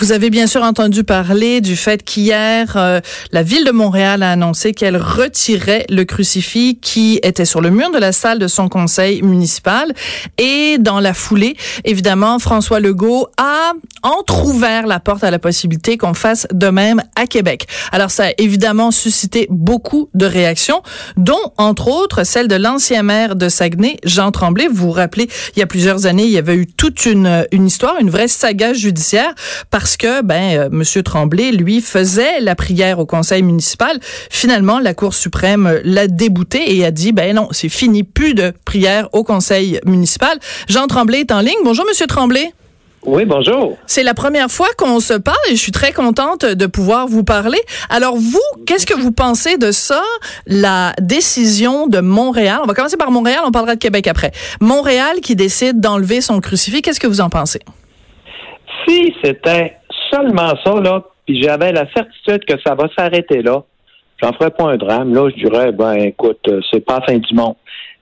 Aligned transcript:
Vous 0.00 0.12
avez 0.12 0.30
bien 0.30 0.46
sûr 0.46 0.62
entendu 0.62 1.02
parler 1.02 1.60
du 1.60 1.74
fait 1.74 2.04
qu'hier, 2.04 2.76
euh, 2.76 3.00
la 3.32 3.42
ville 3.42 3.64
de 3.64 3.72
Montréal 3.72 4.22
a 4.22 4.30
annoncé 4.30 4.72
qu'elle 4.72 4.96
retirait 4.96 5.86
le 5.90 6.04
crucifix 6.04 6.78
qui 6.80 7.18
était 7.24 7.44
sur 7.44 7.60
le 7.60 7.70
mur 7.70 7.90
de 7.90 7.98
la 7.98 8.12
salle 8.12 8.38
de 8.38 8.46
son 8.46 8.68
conseil 8.68 9.22
municipal. 9.22 9.92
Et 10.38 10.78
dans 10.78 11.00
la 11.00 11.14
foulée, 11.14 11.56
évidemment, 11.84 12.38
François 12.38 12.78
Legault 12.78 13.26
a 13.38 13.72
entrouvert 14.04 14.86
la 14.86 15.00
porte 15.00 15.24
à 15.24 15.32
la 15.32 15.40
possibilité 15.40 15.96
qu'on 15.96 16.14
fasse 16.14 16.46
de 16.52 16.68
même 16.68 17.02
à 17.16 17.26
Québec. 17.26 17.66
Alors, 17.90 18.12
ça 18.12 18.26
a 18.26 18.30
évidemment 18.38 18.92
suscité 18.92 19.48
beaucoup 19.50 20.10
de 20.14 20.26
réactions, 20.26 20.80
dont, 21.16 21.52
entre 21.56 21.88
autres, 21.88 22.22
celle 22.22 22.46
de 22.46 22.54
l'ancien 22.54 23.02
maire 23.02 23.34
de 23.34 23.48
Saguenay, 23.48 23.96
Jean 24.04 24.30
Tremblay. 24.30 24.68
Vous 24.68 24.86
vous 24.86 24.92
rappelez, 24.92 25.28
il 25.56 25.58
y 25.58 25.62
a 25.62 25.66
plusieurs 25.66 26.06
années, 26.06 26.24
il 26.24 26.30
y 26.30 26.38
avait 26.38 26.54
eu 26.54 26.68
toute 26.68 27.04
une, 27.04 27.44
une 27.50 27.66
histoire, 27.66 27.96
une 28.00 28.10
vraie 28.10 28.28
saga 28.28 28.72
judiciaire 28.72 29.34
parce 29.70 29.87
parce 29.88 29.96
que 29.96 30.20
ben 30.20 30.58
euh, 30.58 30.68
Monsieur 30.70 31.02
Tremblay 31.02 31.50
lui 31.50 31.80
faisait 31.80 32.40
la 32.40 32.54
prière 32.54 32.98
au 32.98 33.06
conseil 33.06 33.42
municipal. 33.42 33.98
Finalement, 34.28 34.80
la 34.80 34.92
Cour 34.92 35.14
suprême 35.14 35.80
l'a 35.82 36.08
débouté 36.08 36.76
et 36.76 36.84
a 36.84 36.90
dit 36.90 37.12
ben 37.12 37.34
non, 37.34 37.48
c'est 37.52 37.70
fini, 37.70 38.02
plus 38.02 38.34
de 38.34 38.52
prière 38.66 39.08
au 39.14 39.24
conseil 39.24 39.80
municipal. 39.86 40.38
Jean 40.68 40.88
Tremblay 40.88 41.20
est 41.20 41.32
en 41.32 41.40
ligne. 41.40 41.56
Bonjour 41.64 41.86
Monsieur 41.88 42.06
Tremblay. 42.06 42.52
Oui, 43.06 43.24
bonjour. 43.24 43.78
C'est 43.86 44.02
la 44.02 44.12
première 44.12 44.50
fois 44.50 44.68
qu'on 44.76 45.00
se 45.00 45.14
parle 45.14 45.38
et 45.48 45.56
je 45.56 45.60
suis 45.62 45.72
très 45.72 45.92
contente 45.92 46.44
de 46.44 46.66
pouvoir 46.66 47.08
vous 47.08 47.24
parler. 47.24 47.60
Alors 47.88 48.16
vous, 48.16 48.64
qu'est-ce 48.66 48.84
que 48.84 48.92
vous 48.92 49.12
pensez 49.12 49.56
de 49.56 49.72
ça, 49.72 50.02
la 50.46 50.92
décision 51.00 51.86
de 51.86 52.00
Montréal? 52.00 52.60
On 52.62 52.66
va 52.66 52.74
commencer 52.74 52.98
par 52.98 53.10
Montréal, 53.10 53.40
on 53.46 53.52
parlera 53.52 53.74
de 53.74 53.80
Québec 53.80 54.06
après. 54.06 54.32
Montréal 54.60 55.20
qui 55.22 55.34
décide 55.34 55.80
d'enlever 55.80 56.20
son 56.20 56.42
crucifix, 56.42 56.82
qu'est-ce 56.82 57.00
que 57.00 57.06
vous 57.06 57.22
en 57.22 57.30
pensez? 57.30 57.60
Si 58.86 59.14
c'était 59.22 59.77
seulement 60.10 60.54
ça, 60.64 60.80
là, 60.80 61.02
puis 61.26 61.42
j'avais 61.42 61.72
la 61.72 61.86
certitude 61.92 62.44
que 62.44 62.60
ça 62.64 62.74
va 62.74 62.88
s'arrêter 62.96 63.42
là, 63.42 63.62
j'en 64.22 64.32
ferais 64.32 64.50
pas 64.50 64.64
un 64.64 64.76
drame. 64.76 65.14
Là, 65.14 65.28
je 65.30 65.44
dirais, 65.44 65.72
ben, 65.72 65.94
écoute, 65.94 66.40
euh, 66.48 66.60
c'est 66.70 66.84
pas 66.84 67.00
la 67.00 67.06
fin 67.06 67.18
du 67.18 67.34
monde. 67.34 67.56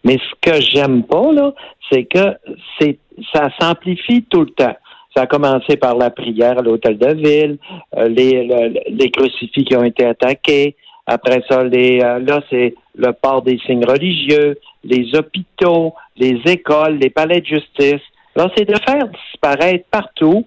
Mais 0.05 0.19
ce 0.19 0.51
que 0.51 0.61
j'aime 0.61 1.03
pas, 1.03 1.33
là, 1.33 1.53
c'est 1.91 2.05
que 2.05 2.37
c'est 2.79 2.99
ça 3.33 3.49
s'amplifie 3.59 4.25
tout 4.25 4.43
le 4.43 4.51
temps. 4.51 4.77
Ça 5.15 5.23
a 5.23 5.27
commencé 5.27 5.77
par 5.77 5.97
la 5.97 6.11
prière 6.11 6.59
à 6.59 6.63
l'hôtel 6.63 6.99
de 6.99 7.15
ville, 7.15 7.59
euh, 7.97 8.09
les, 8.09 8.75
les 8.89 9.11
crucifix 9.11 9.65
qui 9.65 9.77
ont 9.77 9.85
été 9.85 10.05
attaqués. 10.05 10.77
Après 11.07 11.43
ça, 11.49 11.65
les, 11.65 12.01
euh, 12.03 12.19
là, 12.19 12.41
c'est 12.51 12.75
le 12.97 13.13
port 13.13 13.43
des 13.43 13.59
signes 13.67 13.85
religieux, 13.85 14.59
les 14.85 15.17
hôpitaux, 15.17 15.95
les 16.17 16.41
écoles, 16.47 16.99
les 16.99 17.11
palais 17.11 17.41
de 17.41 17.47
justice. 17.47 18.03
Là, 18.35 18.51
c'est 18.57 18.69
de 18.69 18.77
faire 18.87 19.09
disparaître 19.09 19.87
partout 19.91 20.45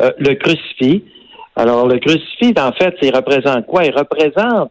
euh, 0.00 0.10
le 0.18 0.34
crucifix. 0.34 1.04
Alors, 1.56 1.86
le 1.86 1.98
crucifix, 1.98 2.54
en 2.58 2.72
fait, 2.72 2.96
il 3.02 3.14
représente 3.14 3.66
quoi? 3.66 3.84
Il 3.84 3.94
représente 3.94 4.70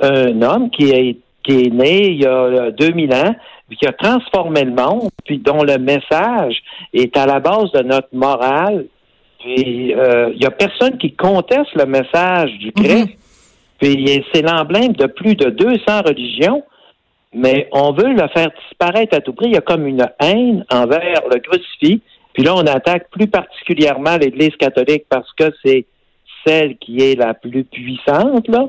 un 0.00 0.42
homme 0.42 0.70
qui 0.70 0.90
est, 0.90 1.16
qui 1.42 1.66
est 1.66 1.70
né 1.70 2.08
il 2.08 2.22
y 2.22 2.26
a 2.26 2.70
2000 2.72 3.14
ans, 3.14 3.34
puis 3.68 3.76
qui 3.76 3.86
a 3.86 3.92
transformé 3.92 4.64
le 4.64 4.72
monde, 4.72 5.10
puis 5.24 5.38
dont 5.38 5.62
le 5.62 5.78
message 5.78 6.56
est 6.92 7.16
à 7.16 7.26
la 7.26 7.40
base 7.40 7.70
de 7.72 7.82
notre 7.82 8.08
morale. 8.12 8.86
Puis, 9.40 9.94
euh, 9.94 10.32
il 10.34 10.42
y 10.42 10.46
a 10.46 10.50
personne 10.50 10.98
qui 10.98 11.12
conteste 11.12 11.74
le 11.74 11.86
message 11.86 12.50
du 12.58 12.72
Christ. 12.72 13.06
Mhm. 13.06 13.14
Puis, 13.78 14.24
c'est 14.32 14.42
l'emblème 14.42 14.92
de 14.92 15.06
plus 15.06 15.34
de 15.36 15.50
200 15.50 16.02
religions, 16.06 16.62
mais 17.32 17.68
on 17.72 17.92
veut 17.92 18.12
le 18.12 18.26
faire 18.28 18.50
disparaître 18.68 19.16
à 19.16 19.20
tout 19.20 19.34
prix. 19.34 19.46
Il 19.48 19.54
y 19.54 19.58
a 19.58 19.60
comme 19.60 19.86
une 19.86 20.06
haine 20.20 20.64
envers 20.70 21.22
le 21.30 21.38
crucifix. 21.40 22.00
Puis 22.34 22.42
là, 22.42 22.54
on 22.54 22.66
attaque 22.66 23.08
plus 23.10 23.28
particulièrement 23.28 24.16
l'Église 24.16 24.54
catholique 24.56 25.04
parce 25.08 25.32
que 25.32 25.44
c'est 25.64 25.86
celle 26.46 26.76
qui 26.76 26.98
est 26.98 27.18
la 27.18 27.32
plus 27.32 27.64
puissante, 27.64 28.46
là. 28.48 28.68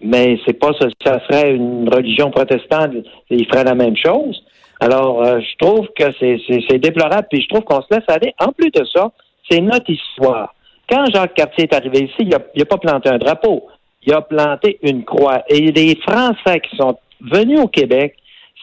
Mais 0.00 0.38
c'est 0.44 0.52
pas 0.52 0.72
ça, 0.78 0.88
ça 1.02 1.20
serait 1.26 1.54
une 1.54 1.88
religion 1.88 2.30
protestante, 2.30 2.90
il 3.30 3.46
ferait 3.46 3.64
la 3.64 3.74
même 3.74 3.96
chose. 3.96 4.42
Alors, 4.78 5.24
euh, 5.24 5.40
je 5.40 5.56
trouve 5.64 5.88
que 5.96 6.04
c'est 6.20 6.78
déplorable, 6.78 7.28
puis 7.30 7.40
je 7.40 7.48
trouve 7.48 7.64
qu'on 7.64 7.80
se 7.80 7.86
laisse 7.90 8.04
aller. 8.08 8.34
En 8.38 8.52
plus 8.52 8.70
de 8.70 8.84
ça, 8.84 9.10
c'est 9.48 9.60
notre 9.60 9.88
histoire. 9.88 10.54
Quand 10.88 11.06
Jacques 11.12 11.34
Cartier 11.34 11.64
est 11.64 11.74
arrivé 11.74 12.04
ici, 12.04 12.16
il 12.20 12.28
n'a 12.28 12.36
a 12.36 12.64
pas 12.66 12.76
planté 12.76 13.08
un 13.08 13.16
drapeau, 13.16 13.66
il 14.04 14.12
a 14.12 14.20
planté 14.20 14.78
une 14.82 15.04
croix. 15.04 15.42
Et 15.48 15.72
les 15.72 15.96
Français 15.96 16.60
qui 16.60 16.76
sont 16.76 16.98
venus 17.20 17.60
au 17.60 17.68
Québec, 17.68 18.16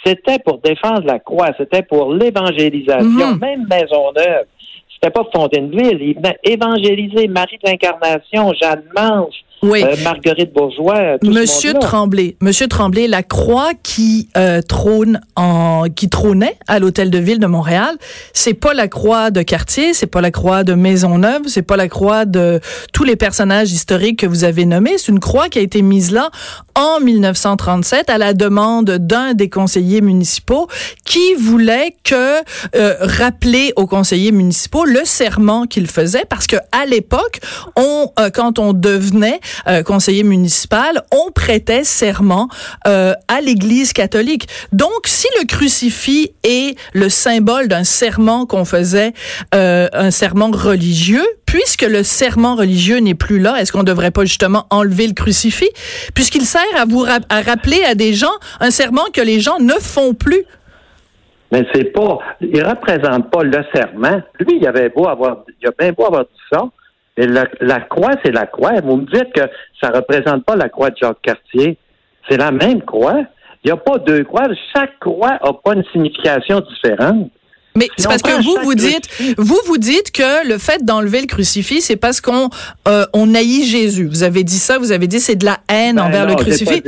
c'était 0.04 0.40
pour 0.40 0.60
défendre 0.60 1.06
la 1.06 1.20
croix, 1.20 1.50
c'était 1.58 1.84
pour 1.84 2.14
l'évangélisation, 2.14 3.34
mhm. 3.34 3.40
même 3.40 3.68
Maisonneuve. 3.70 4.46
C'était 4.94 5.12
pas 5.12 5.26
Fontainebleau, 5.34 5.90
il 6.00 6.16
venait 6.16 6.38
évangéliser 6.44 7.28
Marie 7.28 7.58
de 7.64 7.70
l'Incarnation, 7.70 8.54
Jeanne 8.54 8.84
Mance, 8.96 9.36
oui. 9.64 9.84
Euh, 9.84 9.96
Marguerite 10.04 10.54
Bourgeois. 10.54 11.18
Tout 11.20 11.32
Monsieur 11.32 11.74
Tremblay, 11.74 12.36
Monsieur 12.42 12.68
Tremblay, 12.68 13.08
la 13.08 13.24
croix 13.24 13.72
qui 13.82 14.30
euh, 14.38 14.62
trône 14.62 15.22
en, 15.36 15.86
qui 15.94 16.10
trônait 16.10 16.58
à 16.68 16.80
l'hôtel 16.80 17.10
de 17.10 17.18
ville 17.18 17.40
de 17.40 17.48
Montréal, 17.48 17.96
c'est 18.34 18.54
pas 18.54 18.74
la 18.74 18.88
croix 18.88 19.32
de 19.32 19.42
Cartier, 19.42 19.94
c'est 19.94 20.08
pas 20.08 20.22
la 20.22 20.32
croix 20.32 20.64
de 20.64 20.74
Maisonneuve, 20.74 21.44
c'est 21.48 21.62
pas 21.62 21.78
la 21.78 21.88
croix 21.88 22.26
de 22.26 22.60
tous 22.92 23.04
les 23.04 23.16
personnages 23.16 23.72
historiques 23.72 24.20
que 24.20 24.28
vous 24.28 24.44
avez 24.44 24.66
nommés. 24.66 24.98
C'est 24.98 25.12
une 25.12 25.20
croix 25.20 25.50
qui 25.50 25.60
a 25.60 25.62
été 25.62 25.82
mise 25.82 26.12
là 26.12 26.30
en 26.76 27.00
1937 27.00 28.10
à 28.10 28.18
la 28.18 28.34
demande 28.34 28.90
d'un 28.92 29.34
des 29.34 29.50
conseillers 29.50 30.02
municipaux 30.02 30.68
qui 31.06 31.36
voulait 31.36 31.96
que 32.04 32.40
euh, 32.76 32.96
rappeler 33.00 33.74
aux 33.76 33.88
conseillers 33.88 34.32
municipaux 34.32 34.86
le 34.86 35.02
serment 35.06 35.66
qu'ils 35.66 35.88
faisaient 35.88 36.26
parce 36.30 36.48
que 36.48 36.58
à 36.72 36.86
l'époque, 36.86 37.40
on 37.76 38.12
euh, 38.20 38.30
quand 38.30 38.60
on 38.60 38.74
devenait 38.74 39.40
euh, 39.68 39.84
conseiller 39.84 40.24
municipal, 40.24 41.02
on 41.12 41.32
prêtait 41.32 41.84
serment 41.84 42.48
euh, 42.88 43.14
à 43.28 43.42
l'Église 43.42 43.94
catholique. 43.94 44.48
Donc, 44.72 45.06
si 45.06 45.28
le 45.40 45.46
crucifix 45.46 46.34
est 46.44 46.78
le 46.94 47.10
symbole 47.10 47.68
d'un 47.68 47.84
serment 47.84 48.46
qu'on 48.46 48.66
faisait, 48.66 49.14
euh, 49.56 49.88
un 49.94 50.12
serment 50.12 50.52
religieux, 50.52 51.26
puisque 51.46 51.84
le 51.84 52.04
serment 52.04 52.56
religieux 52.56 52.98
n'est 52.98 53.16
plus 53.16 53.40
là, 53.40 53.58
est-ce 53.60 53.72
qu'on 53.72 53.84
devrait 53.84 54.12
pas 54.12 54.26
justement 54.26 54.66
enlever 54.70 55.08
le 55.08 55.14
crucifix, 55.14 55.70
puisqu'il 56.14 56.46
sert 56.46 56.62
à 56.76 56.86
vous 56.86 57.06
à 57.06 57.42
rappeler 57.42 57.84
à 57.84 57.96
des 57.96 58.14
gens 58.14 58.34
un 58.60 58.72
serment 58.72 59.06
que 59.14 59.22
les 59.22 59.40
gens 59.40 59.60
ne 59.60 59.74
font 59.74 60.14
plus? 60.14 60.46
Mais 61.54 61.68
c'est 61.72 61.94
pas, 61.94 62.18
il 62.42 62.64
représente 62.64 63.30
pas 63.30 63.44
le 63.44 63.64
serment. 63.76 64.24
Lui, 64.40 64.58
il 64.60 64.68
avait 64.68 64.90
beau 64.90 65.08
avoir, 65.08 65.44
il 65.62 65.68
a 65.68 65.72
bien 65.78 65.92
beau 65.92 66.08
avoir 66.08 66.24
dit 66.24 66.42
ça, 66.52 66.64
et 67.16 67.28
la, 67.28 67.80
croix, 67.82 68.12
c'est 68.24 68.32
la 68.32 68.48
croix. 68.48 68.72
Vous 68.84 68.98
me 68.98 69.06
dites 69.06 69.32
que 69.34 69.42
ça 69.80 69.90
ne 69.90 69.96
représente 69.98 70.44
pas 70.46 70.56
la 70.56 70.70
croix 70.70 70.90
de 70.90 70.98
Jacques 70.98 71.22
Cartier. 71.22 71.78
C'est 72.28 72.38
la 72.38 72.52
même 72.52 72.82
croix. 72.82 73.22
Il 73.64 73.68
n'y 73.68 73.72
a 73.72 73.78
pas 73.78 73.98
deux 74.00 74.24
croix. 74.24 74.48
Chaque 74.74 75.00
croix 75.00 75.40
n'a 75.44 75.54
pas 75.64 75.74
une 75.74 75.84
signification 75.92 76.62
différente. 76.62 77.30
Mais 77.76 77.88
c'est 77.98 78.08
parce 78.08 78.22
que 78.22 78.44
vous 78.44 78.64
vous 78.64 78.76
dites, 78.76 79.10
vous 79.38 79.60
vous 79.66 79.78
dites 79.78 80.12
que 80.12 80.48
le 80.48 80.58
fait 80.60 80.86
d'enlever 80.86 81.22
le 81.22 81.28
crucifix, 81.28 81.82
c'est 81.82 81.96
parce 81.96 82.22
qu'on 82.22 82.50
euh, 82.88 83.06
on 83.14 83.34
haït 83.34 83.66
Jésus. 83.66 84.06
Vous 84.06 84.22
avez 84.22 84.44
dit 84.44 84.60
ça, 84.60 84.78
vous 84.78 84.92
avez 84.92 85.08
dit 85.08 85.20
c'est 85.20 85.36
de 85.36 85.46
la 85.46 85.60
haine 85.70 85.96
ben 85.96 86.04
envers 86.04 86.28
le 86.28 86.36
crucifix. 86.36 86.84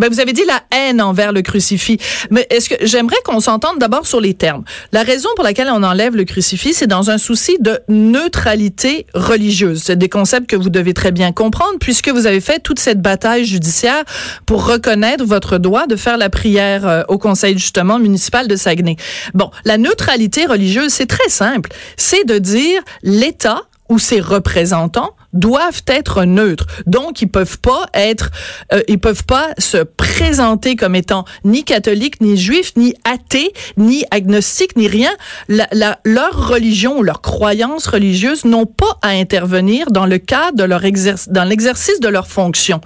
Ben, 0.00 0.10
vous 0.10 0.20
avez 0.20 0.32
dit 0.32 0.44
la 0.46 0.62
haine 0.76 1.00
envers 1.00 1.32
le 1.32 1.42
crucifix. 1.42 1.98
Mais 2.30 2.46
est-ce 2.50 2.68
que 2.68 2.74
j'aimerais 2.86 3.16
qu'on 3.24 3.40
s'entende 3.40 3.78
d'abord 3.78 4.06
sur 4.06 4.20
les 4.20 4.34
termes. 4.34 4.64
La 4.92 5.02
raison 5.02 5.28
pour 5.36 5.44
laquelle 5.44 5.68
on 5.70 5.82
enlève 5.82 6.16
le 6.16 6.24
crucifix, 6.24 6.74
c'est 6.74 6.86
dans 6.86 7.10
un 7.10 7.18
souci 7.18 7.56
de 7.60 7.80
neutralité 7.88 9.06
religieuse. 9.14 9.82
C'est 9.84 9.96
des 9.96 10.08
concepts 10.08 10.48
que 10.48 10.56
vous 10.56 10.70
devez 10.70 10.94
très 10.94 11.12
bien 11.12 11.32
comprendre 11.32 11.78
puisque 11.80 12.08
vous 12.08 12.26
avez 12.26 12.40
fait 12.40 12.60
toute 12.60 12.78
cette 12.78 13.00
bataille 13.00 13.44
judiciaire 13.44 14.04
pour 14.46 14.66
reconnaître 14.66 15.24
votre 15.24 15.58
droit 15.58 15.86
de 15.86 15.96
faire 15.96 16.18
la 16.18 16.30
prière 16.30 16.86
euh, 16.86 17.02
au 17.08 17.18
conseil 17.18 17.56
justement 17.58 17.98
municipal 17.98 18.48
de 18.48 18.56
Saguenay. 18.56 18.96
Bon, 19.34 19.50
la 19.64 19.78
neutralité 19.78 20.46
religieuse, 20.46 20.92
c'est 20.92 21.06
très 21.06 21.28
simple. 21.28 21.70
C'est 21.96 22.26
de 22.26 22.38
dire 22.38 22.80
l'État 23.02 23.62
ou 23.90 23.98
ses 23.98 24.20
représentants 24.20 25.14
doivent 25.32 25.82
être 25.86 26.24
neutres. 26.24 26.66
Donc, 26.86 27.22
ils 27.22 27.28
peuvent 27.28 27.58
pas 27.58 27.86
être, 27.92 28.30
euh, 28.72 28.80
ils 28.88 28.98
peuvent 28.98 29.24
pas 29.24 29.48
se 29.58 29.78
présenter 29.78 30.76
comme 30.76 30.94
étant 30.94 31.24
ni 31.44 31.64
catholiques, 31.64 32.20
ni 32.20 32.36
juifs, 32.36 32.72
ni 32.76 32.94
athées, 33.04 33.52
ni 33.76 34.04
agnostiques, 34.10 34.76
ni 34.76 34.88
rien. 34.88 35.10
La, 35.48 35.68
la, 35.72 35.98
leur 36.04 36.48
religion 36.48 36.98
ou 36.98 37.02
leur 37.02 37.20
croyance 37.20 37.86
religieuse 37.86 38.44
n'ont 38.44 38.66
pas 38.66 38.98
à 39.02 39.08
intervenir 39.08 39.90
dans 39.90 40.06
le 40.06 40.18
cadre 40.18 40.56
de 40.56 40.64
leur 40.64 40.84
exercice, 40.84 41.28
dans 41.28 41.44
l'exercice 41.44 42.00
de 42.00 42.08
leur 42.08 42.26
fonction. 42.26 42.80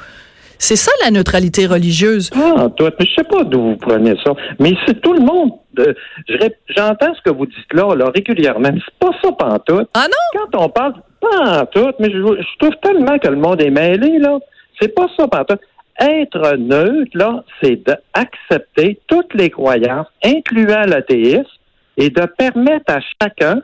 C'est 0.58 0.76
ça 0.76 0.90
la 1.02 1.10
neutralité 1.10 1.66
religieuse. 1.66 2.30
Ah, 2.34 2.68
toi, 2.76 2.90
je 2.98 3.06
sais 3.16 3.24
pas 3.24 3.44
d'où 3.44 3.60
vous 3.60 3.76
prenez 3.76 4.14
ça, 4.24 4.32
mais 4.58 4.72
c'est 4.86 5.00
tout 5.00 5.12
le 5.12 5.20
monde. 5.20 5.52
J'entends 6.68 7.14
ce 7.14 7.22
que 7.22 7.30
vous 7.30 7.46
dites 7.46 7.72
là, 7.72 7.94
là 7.94 8.10
régulièrement. 8.14 8.70
C'est 8.72 8.98
pas 8.98 9.10
ça 9.22 9.32
pantoute. 9.32 9.88
Ah 9.94 10.06
non? 10.06 10.40
Quand 10.50 10.64
on 10.64 10.68
parle 10.68 10.94
pantoute, 11.20 11.96
mais 11.98 12.10
je, 12.10 12.18
je 12.18 12.58
trouve 12.58 12.76
tellement 12.82 13.18
que 13.18 13.28
le 13.28 13.36
monde 13.36 13.60
est 13.60 13.70
mêlé 13.70 14.18
là. 14.18 14.38
C'est 14.80 14.94
pas 14.94 15.06
ça 15.18 15.28
pantoute. 15.28 15.60
Être 16.00 16.56
neutre 16.56 17.10
là, 17.14 17.44
c'est 17.62 17.80
d'accepter 17.84 18.98
toutes 19.06 19.32
les 19.34 19.50
croyances, 19.50 20.08
incluant 20.24 20.82
l'athéisme, 20.86 21.44
et 21.96 22.10
de 22.10 22.26
permettre 22.36 22.92
à 22.92 22.98
chacun 23.22 23.62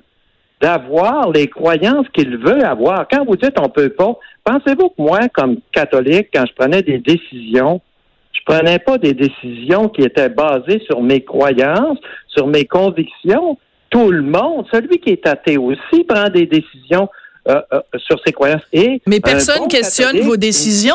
d'avoir 0.61 1.31
les 1.31 1.49
croyances 1.49 2.07
qu'il 2.13 2.37
veut 2.37 2.65
avoir. 2.65 3.07
Quand 3.11 3.25
vous 3.25 3.37
dites 3.37 3.59
on 3.59 3.69
peut 3.69 3.89
pas, 3.89 4.19
pensez-vous 4.45 4.91
que 4.91 5.03
moi, 5.03 5.21
comme 5.33 5.59
catholique, 5.73 6.29
quand 6.35 6.45
je 6.47 6.55
prenais 6.55 6.83
des 6.83 6.99
décisions, 6.99 7.81
je 8.33 8.41
prenais 8.45 8.79
pas 8.79 8.99
des 8.99 9.15
décisions 9.15 9.89
qui 9.89 10.03
étaient 10.03 10.29
basées 10.29 10.81
sur 10.87 11.03
mes 11.03 11.23
croyances, 11.23 11.99
sur 12.29 12.47
mes 12.47 12.65
convictions? 12.65 13.59
Tout 13.91 14.11
le 14.11 14.23
monde, 14.23 14.67
celui 14.73 14.99
qui 14.99 15.11
est 15.11 15.27
athée 15.27 15.57
aussi, 15.57 16.05
prend 16.07 16.29
des 16.29 16.47
décisions 16.47 17.09
euh, 17.49 17.61
euh, 17.73 17.81
sur 17.97 18.21
ses 18.25 18.33
croyances. 18.33 18.63
Et 18.73 19.01
Mais 19.07 19.19
personne 19.19 19.67
questionne 19.69 20.21
vos 20.21 20.37
décisions. 20.37 20.95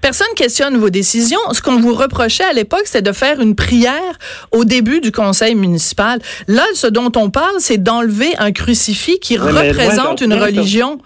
Personne 0.00 0.26
questionne 0.34 0.76
vos 0.76 0.90
décisions. 0.90 1.38
Ce 1.52 1.62
qu'on 1.62 1.78
vous 1.78 1.94
reprochait 1.94 2.44
à 2.44 2.52
l'époque, 2.52 2.82
c'était 2.86 3.08
de 3.08 3.12
faire 3.12 3.40
une 3.40 3.54
prière 3.54 4.18
au 4.50 4.64
début 4.64 5.00
du 5.00 5.12
conseil 5.12 5.54
municipal. 5.54 6.18
Là, 6.48 6.64
ce 6.74 6.88
dont 6.88 7.12
on 7.14 7.30
parle, 7.30 7.56
c'est 7.60 7.78
d'enlever 7.78 8.36
un 8.38 8.50
crucifix 8.50 9.20
qui 9.20 9.36
représente 9.36 10.20
une 10.20 10.34
religion. 10.34 10.98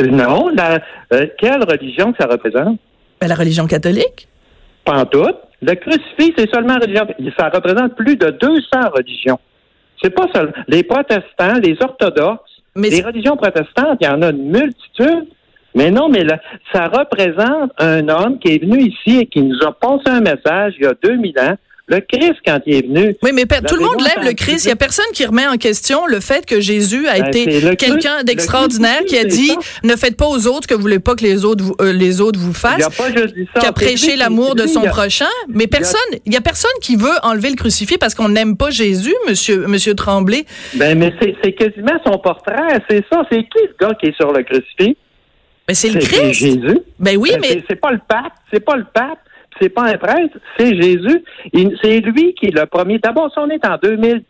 Non, 0.00 0.48
la, 0.48 0.80
euh, 1.12 1.26
quelle 1.38 1.62
religion 1.62 2.12
ça 2.18 2.26
représente? 2.26 2.78
Ben, 3.20 3.28
la 3.28 3.36
religion 3.36 3.66
catholique. 3.66 4.26
Pantoute. 4.84 5.36
Le 5.62 5.74
crucifix, 5.74 6.34
c'est 6.36 6.52
seulement 6.52 6.74
religion. 6.74 7.06
Ça 7.38 7.50
représente 7.50 7.94
plus 7.94 8.16
de 8.16 8.30
200 8.30 8.90
religions. 8.92 9.38
C'est 10.02 10.10
pas 10.10 10.26
seulement 10.34 10.52
les 10.66 10.82
protestants, 10.82 11.54
les 11.62 11.76
orthodoxes, 11.80 12.53
les 12.76 13.02
religions 13.02 13.36
protestantes, 13.36 13.98
il 14.00 14.06
y 14.06 14.08
en 14.08 14.22
a 14.22 14.30
une 14.30 14.50
multitude. 14.50 15.28
Mais 15.76 15.90
non, 15.90 16.08
mais 16.08 16.22
là, 16.22 16.40
ça 16.72 16.86
représente 16.86 17.72
un 17.78 18.08
homme 18.08 18.38
qui 18.38 18.54
est 18.54 18.58
venu 18.62 18.80
ici 18.80 19.18
et 19.20 19.26
qui 19.26 19.42
nous 19.42 19.58
a 19.64 19.72
passé 19.72 20.04
un 20.06 20.20
message 20.20 20.74
il 20.78 20.84
y 20.84 20.86
a 20.86 20.94
2000 21.02 21.38
ans 21.40 21.56
le 21.86 22.00
Christ, 22.00 22.36
quand 22.46 22.60
il 22.66 22.74
est 22.76 22.86
venu. 22.86 23.14
Oui, 23.22 23.30
mais 23.34 23.44
tout 23.44 23.76
le 23.76 23.82
monde 23.82 24.00
lève 24.00 24.24
le 24.24 24.32
Christ. 24.32 24.64
Il 24.64 24.68
n'y 24.68 24.72
a 24.72 24.76
personne 24.76 25.04
qui 25.12 25.26
remet 25.26 25.46
en 25.46 25.56
question 25.56 26.06
le 26.06 26.20
fait 26.20 26.46
que 26.46 26.60
Jésus 26.60 27.06
a 27.06 27.18
ben, 27.18 27.26
été 27.26 27.76
quelqu'un 27.76 28.24
d'extraordinaire 28.24 29.04
qui 29.06 29.18
a 29.18 29.24
dit 29.24 29.52
ne 29.82 29.94
faites 29.94 30.16
pas 30.16 30.26
aux 30.26 30.46
autres 30.46 30.66
que 30.66 30.74
vous 30.74 30.80
voulez 30.80 30.98
pas 30.98 31.14
que 31.14 31.22
les 31.22 31.44
autres 31.44 31.62
vous, 31.62 31.74
euh, 31.80 31.92
les 31.92 32.20
autres 32.20 32.38
vous 32.38 32.54
fassent. 32.54 32.88
Qui 33.60 33.66
a 33.66 33.72
prêché 33.72 34.16
l'amour 34.16 34.54
de 34.54 34.66
son 34.66 34.82
prochain. 34.82 35.28
Mais 35.48 35.66
personne, 35.66 36.00
il 36.24 36.32
y 36.32 36.36
a 36.36 36.40
personne 36.40 36.70
qui 36.80 36.96
veut 36.96 37.16
enlever 37.22 37.50
le 37.50 37.56
crucifix 37.56 37.98
parce 37.98 38.14
qu'on 38.14 38.30
n'aime 38.30 38.56
pas 38.56 38.70
Jésus, 38.70 39.14
monsieur, 39.28 39.66
monsieur 39.66 39.94
Tremblay. 39.94 40.46
Ben, 40.74 40.98
mais 40.98 41.12
c'est 41.20 41.52
quasiment 41.52 41.98
son 42.04 42.18
portrait. 42.18 42.80
C'est 42.88 43.04
ça. 43.12 43.22
C'est 43.30 43.42
qui 43.42 43.58
ce 43.58 43.84
gars 43.84 43.94
qui 44.00 44.06
est 44.06 44.16
sur 44.16 44.32
le 44.32 44.42
crucifix? 44.42 44.96
Ben, 45.68 45.74
c'est 45.74 45.90
le 45.90 46.00
Christ. 46.00 46.22
C'est 46.22 46.32
Jésus. 46.32 46.78
Ben 46.98 47.16
oui, 47.18 47.32
mais. 47.40 47.62
C'est 47.68 47.80
pas 47.80 47.90
le 47.90 48.00
pape. 48.08 48.32
C'est 48.50 48.64
pas 48.64 48.76
le 48.76 48.86
pape 48.92 49.18
c'est 49.60 49.68
pas 49.68 49.84
un 49.84 49.96
prêtre, 49.96 50.36
c'est 50.58 50.74
Jésus. 50.80 51.24
C'est 51.82 52.00
lui 52.00 52.34
qui 52.34 52.46
est 52.46 52.54
le 52.54 52.66
premier. 52.66 52.98
D'abord, 52.98 53.30
si 53.32 53.38
on 53.38 53.48
est 53.50 53.64
en 53.66 53.76
2019, 53.82 54.24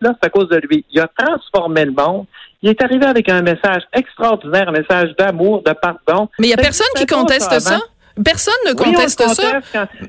là, 0.00 0.14
c'est 0.20 0.26
à 0.26 0.30
cause 0.30 0.48
de 0.48 0.60
lui. 0.68 0.84
Il 0.92 1.00
a 1.00 1.08
transformé 1.16 1.84
le 1.84 1.92
monde. 1.92 2.26
Il 2.62 2.68
est 2.68 2.82
arrivé 2.82 3.06
avec 3.06 3.28
un 3.28 3.40
message 3.40 3.82
extraordinaire, 3.94 4.68
un 4.68 4.72
message 4.72 5.14
d'amour, 5.18 5.62
de 5.62 5.72
pardon. 5.72 6.28
Mais 6.38 6.48
il 6.48 6.50
y 6.50 6.54
a 6.54 6.58
personne 6.58 6.86
qui 6.96 7.06
conteste 7.06 7.58
ça. 7.58 7.78
Personne 8.24 8.54
ne 8.66 8.72
conteste, 8.72 9.22
ça. 9.28 9.60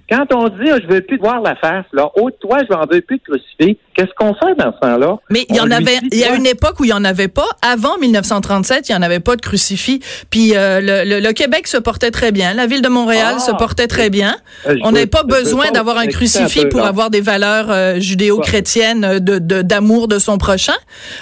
Quand, 0.10 0.26
on 0.34 0.48
dit 0.50 0.68
je 0.82 0.88
veux 0.88 1.02
plus 1.02 1.18
te 1.18 1.24
voir 1.24 1.42
la 1.42 1.56
face, 1.56 1.86
là, 1.94 2.10
oh, 2.16 2.30
toi, 2.32 2.60
je 2.68 2.74
n'en 2.74 2.86
veux 2.86 3.02
plus 3.02 3.18
de 3.18 3.24
crucifix, 3.24 3.78
qu'est-ce 3.96 4.14
qu'on 4.18 4.34
fait 4.34 4.56
dans 4.56 4.74
ce 4.74 4.80
temps-là? 4.80 5.18
Mais 5.30 5.46
il 5.50 5.56
y 5.56 5.60
en 5.60 5.70
avait, 5.72 5.98
il 6.12 6.18
y 6.18 6.24
a 6.24 6.36
une 6.36 6.46
époque 6.46 6.80
où 6.80 6.84
il 6.84 6.88
n'y 6.88 6.94
en 6.94 7.04
avait 7.04 7.28
pas. 7.28 7.48
Avant 7.62 7.98
1937, 7.98 8.90
il 8.90 8.92
n'y 8.92 8.98
en 8.98 9.02
avait 9.02 9.20
pas 9.20 9.36
de 9.36 9.42
crucifix. 9.42 10.00
Puis 10.30 10.56
euh, 10.56 10.80
le, 10.82 11.32
Québec 11.34 11.68
se 11.68 11.78
portait 11.78 12.12
très 12.12 12.32
bien. 12.32 12.54
La 12.54 12.68
ville 12.68 12.82
de 12.82 12.90
Montréal 12.90 13.40
se 13.40 13.52
ah! 13.52 13.58
portait 13.58 13.88
très 13.88 14.10
bien. 14.10 14.36
Euh, 14.68 14.76
on 14.84 14.92
n'avait 14.92 15.08
pas 15.08 15.24
besoin 15.24 15.72
d'avoir 15.72 15.98
un 15.98 16.08
crucifix 16.08 16.66
pour 16.66 16.86
avoir 16.86 17.10
des 17.10 17.22
valeurs 17.22 17.68
euh, 17.70 18.00
judéo-chrétiennes 18.00 19.20
de, 19.20 19.62
d'amour 19.62 20.08
de, 20.08 20.20
son 20.20 20.38
prochain. 20.38 20.74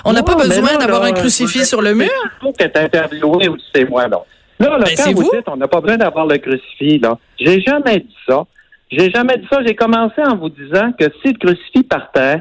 On 0.06 0.14
n'a 0.14 0.24
pas 0.24 0.36
besoin 0.36 0.78
d'avoir 0.78 1.04
un 1.04 1.12
crucifix 1.12 1.66
sur 1.66 1.82
le 1.82 1.94
mur. 1.94 2.10
c'est 3.74 3.90
moi, 3.90 4.08
non. 4.08 4.24
Là, 4.60 4.78
là 4.78 4.86
ben, 4.86 4.96
quand 4.96 5.14
vous, 5.14 5.32
dites 5.34 5.48
on 5.48 5.58
n'a 5.58 5.68
pas 5.68 5.82
besoin 5.82 5.98
d'avoir 5.98 6.26
le 6.28 6.38
crucifix, 6.38 7.00
là, 7.00 7.18
j'ai 7.40 7.62
jamais 7.62 8.00
dit 8.00 8.16
ça. 8.28 8.46
J'ai 8.92 9.10
jamais 9.12 9.38
dit 9.38 9.48
ça. 9.52 9.60
J'ai 9.66 9.76
commencé 9.76 10.22
en 10.22 10.36
vous 10.36 10.50
disant 10.50 10.92
que 11.00 11.06
si 11.22 11.34
le 11.34 11.38
crucifix 11.38 11.84
partait, 11.84 12.40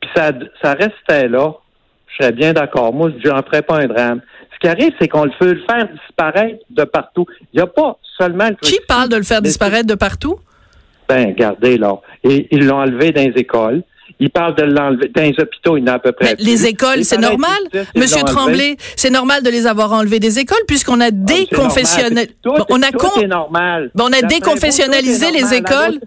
puis 0.00 0.10
ça, 0.14 0.32
ça 0.62 0.74
restait 0.74 1.28
là, 1.28 1.52
je 2.06 2.24
serais 2.24 2.32
bien 2.32 2.52
d'accord. 2.52 2.92
Moi, 2.92 3.10
je 3.22 3.28
n'en 3.28 3.42
ferais 3.42 3.62
pas 3.62 3.76
un 3.76 3.86
drame. 3.86 4.20
Ce 4.54 4.58
qui 4.58 4.68
arrive, 4.68 4.92
c'est 4.98 5.08
qu'on 5.08 5.24
le 5.24 5.32
fait 5.32 5.54
le 5.54 5.62
faire 5.68 5.86
disparaître 5.88 6.64
de 6.70 6.84
partout. 6.84 7.26
Il 7.52 7.56
n'y 7.56 7.62
a 7.62 7.66
pas 7.66 7.98
seulement 8.18 8.48
le 8.48 8.54
crucifix. 8.54 8.80
Qui 8.80 8.86
parle 8.86 9.08
de 9.10 9.16
le 9.16 9.22
faire 9.22 9.42
disparaître 9.42 9.86
de 9.86 9.94
partout? 9.94 10.38
Ben, 11.08 11.28
regardez, 11.28 11.76
là. 11.76 11.94
Et 12.24 12.48
ils 12.50 12.66
l'ont 12.66 12.78
enlevé 12.78 13.12
dans 13.12 13.22
les 13.22 13.38
écoles. 13.40 13.82
Il 14.18 14.30
parle 14.30 14.54
de 14.54 14.62
l'enlever. 14.62 15.08
Dans 15.08 15.22
les 15.22 15.34
hôpitaux, 15.38 15.76
il 15.76 15.84
y 15.84 15.84
en 15.84 15.92
a 15.92 15.94
à 15.94 15.98
peu 15.98 16.12
près. 16.12 16.36
les 16.38 16.66
écoles, 16.66 17.04
c'est 17.04 17.18
normal, 17.18 17.58
Monsieur 17.94 18.22
Tremblay, 18.24 18.76
c'est 18.96 19.10
normal 19.10 19.42
de 19.42 19.50
les 19.50 19.66
avoir 19.66 19.92
enlevés 19.92 20.20
des 20.20 20.38
écoles 20.38 20.62
puisqu'on 20.66 21.00
a 21.00 21.06
ah, 21.06 21.10
déconfessionnalisé. 21.10 22.34
on 22.70 22.82
a 22.82 23.26
normal. 23.26 23.90
on 23.98 24.12
a 24.12 24.22
déconfessionnalisé 24.22 25.30
les 25.30 25.54
écoles? 25.54 26.00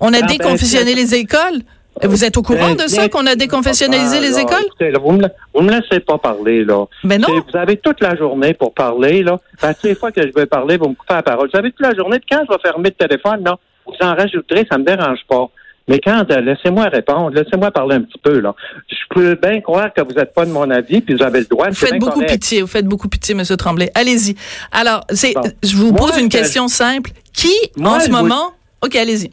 On 0.00 0.12
a 0.12 0.20
déconfessionnalisé 0.22 0.94
les 0.94 1.14
écoles? 1.14 1.62
Vous 2.02 2.24
êtes 2.24 2.36
au 2.36 2.42
courant 2.42 2.74
de 2.74 2.86
ça, 2.88 3.08
qu'on 3.08 3.26
a 3.26 3.36
déconfessionnalisé 3.36 4.20
les 4.20 4.38
écoles? 4.38 4.66
vous, 5.00 5.12
me, 5.12 5.26
me 5.62 5.70
laissez 5.70 6.00
pas 6.00 6.18
parler, 6.18 6.64
là. 6.64 6.84
Mais 7.04 7.16
non. 7.16 7.28
Vous 7.28 7.56
avez 7.56 7.78
toute 7.78 8.00
la 8.02 8.14
journée 8.16 8.52
pour 8.52 8.74
parler, 8.74 9.22
là. 9.22 9.38
Parce 9.60 9.80
que 9.80 9.88
les 9.88 9.94
fois 9.94 10.12
que 10.12 10.20
je 10.20 10.32
vais 10.34 10.46
parler, 10.46 10.76
vous 10.76 10.90
me 10.90 10.94
coupez 10.94 11.14
la 11.14 11.22
parole. 11.22 11.48
Vous 11.50 11.58
avez 11.58 11.70
toute 11.70 11.86
la 11.86 11.94
journée. 11.94 12.18
Quand 12.30 12.42
je 12.46 12.52
vais 12.52 12.60
fermer 12.62 12.90
le 12.90 13.06
téléphone, 13.06 13.42
non, 13.42 13.56
vous 13.86 13.94
en 14.00 14.14
rajouterez, 14.14 14.66
ça 14.70 14.76
me 14.76 14.84
dérange 14.84 15.20
pas. 15.26 15.48
Mais 15.88 16.00
quand, 16.00 16.28
euh, 16.30 16.40
laissez-moi 16.40 16.84
répondre, 16.84 17.30
laissez-moi 17.30 17.70
parler 17.70 17.96
un 17.96 18.02
petit 18.02 18.18
peu, 18.18 18.40
là. 18.40 18.54
Je 18.88 18.96
peux 19.10 19.34
bien 19.36 19.60
croire 19.60 19.92
que 19.92 20.02
vous 20.02 20.12
n'êtes 20.12 20.34
pas 20.34 20.44
de 20.44 20.50
mon 20.50 20.68
avis, 20.70 21.00
puis 21.00 21.14
vous 21.14 21.22
avez 21.22 21.40
le 21.40 21.46
droit. 21.46 21.68
Vous 21.68 21.74
faites 21.74 21.98
beaucoup 21.98 22.24
pitié, 22.24 22.60
vous 22.60 22.66
faites 22.66 22.86
beaucoup 22.86 23.08
pitié, 23.08 23.34
M. 23.34 23.44
Tremblay. 23.56 23.90
Allez-y. 23.94 24.34
Alors, 24.72 25.02
c'est, 25.10 25.34
je 25.62 25.76
vous 25.76 25.92
pose 25.92 26.18
une 26.18 26.28
question 26.28 26.68
simple. 26.68 27.10
Qui, 27.32 27.54
en 27.80 28.00
ce 28.00 28.10
moment... 28.10 28.52
OK, 28.82 28.96
allez-y. 28.96 29.30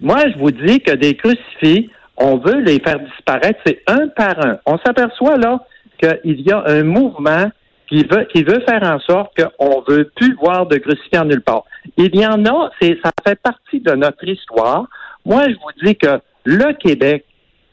Moi, 0.00 0.18
je 0.32 0.38
vous 0.38 0.50
dis 0.50 0.80
que 0.80 0.92
des 0.92 1.14
crucifix, 1.14 1.90
on 2.16 2.38
veut 2.38 2.60
les 2.60 2.80
faire 2.80 2.98
disparaître, 2.98 3.60
c'est 3.64 3.82
un 3.86 4.08
par 4.08 4.38
un. 4.44 4.58
On 4.66 4.78
s'aperçoit, 4.78 5.36
là, 5.36 5.60
qu'il 6.00 6.40
y 6.40 6.50
a 6.50 6.62
un 6.66 6.82
mouvement 6.82 7.50
qui 7.88 8.04
veut, 8.04 8.26
qui 8.32 8.42
veut 8.42 8.60
faire 8.68 8.82
en 8.82 8.98
sorte 9.00 9.32
qu'on 9.36 9.82
ne 9.86 9.94
veut 9.94 10.10
plus 10.16 10.34
voir 10.36 10.66
de 10.66 10.76
crucifix 10.76 11.18
en 11.18 11.26
nulle 11.26 11.42
part. 11.42 11.64
Il 11.96 12.14
y 12.16 12.26
en 12.26 12.44
a, 12.46 12.70
c'est, 12.80 12.98
ça 13.04 13.10
fait 13.26 13.38
partie 13.40 13.80
de 13.80 13.92
notre 13.92 14.26
histoire. 14.26 14.86
Moi, 15.24 15.48
je 15.48 15.54
vous 15.54 15.86
dis 15.86 15.96
que 15.96 16.20
le 16.44 16.72
Québec, 16.74 17.24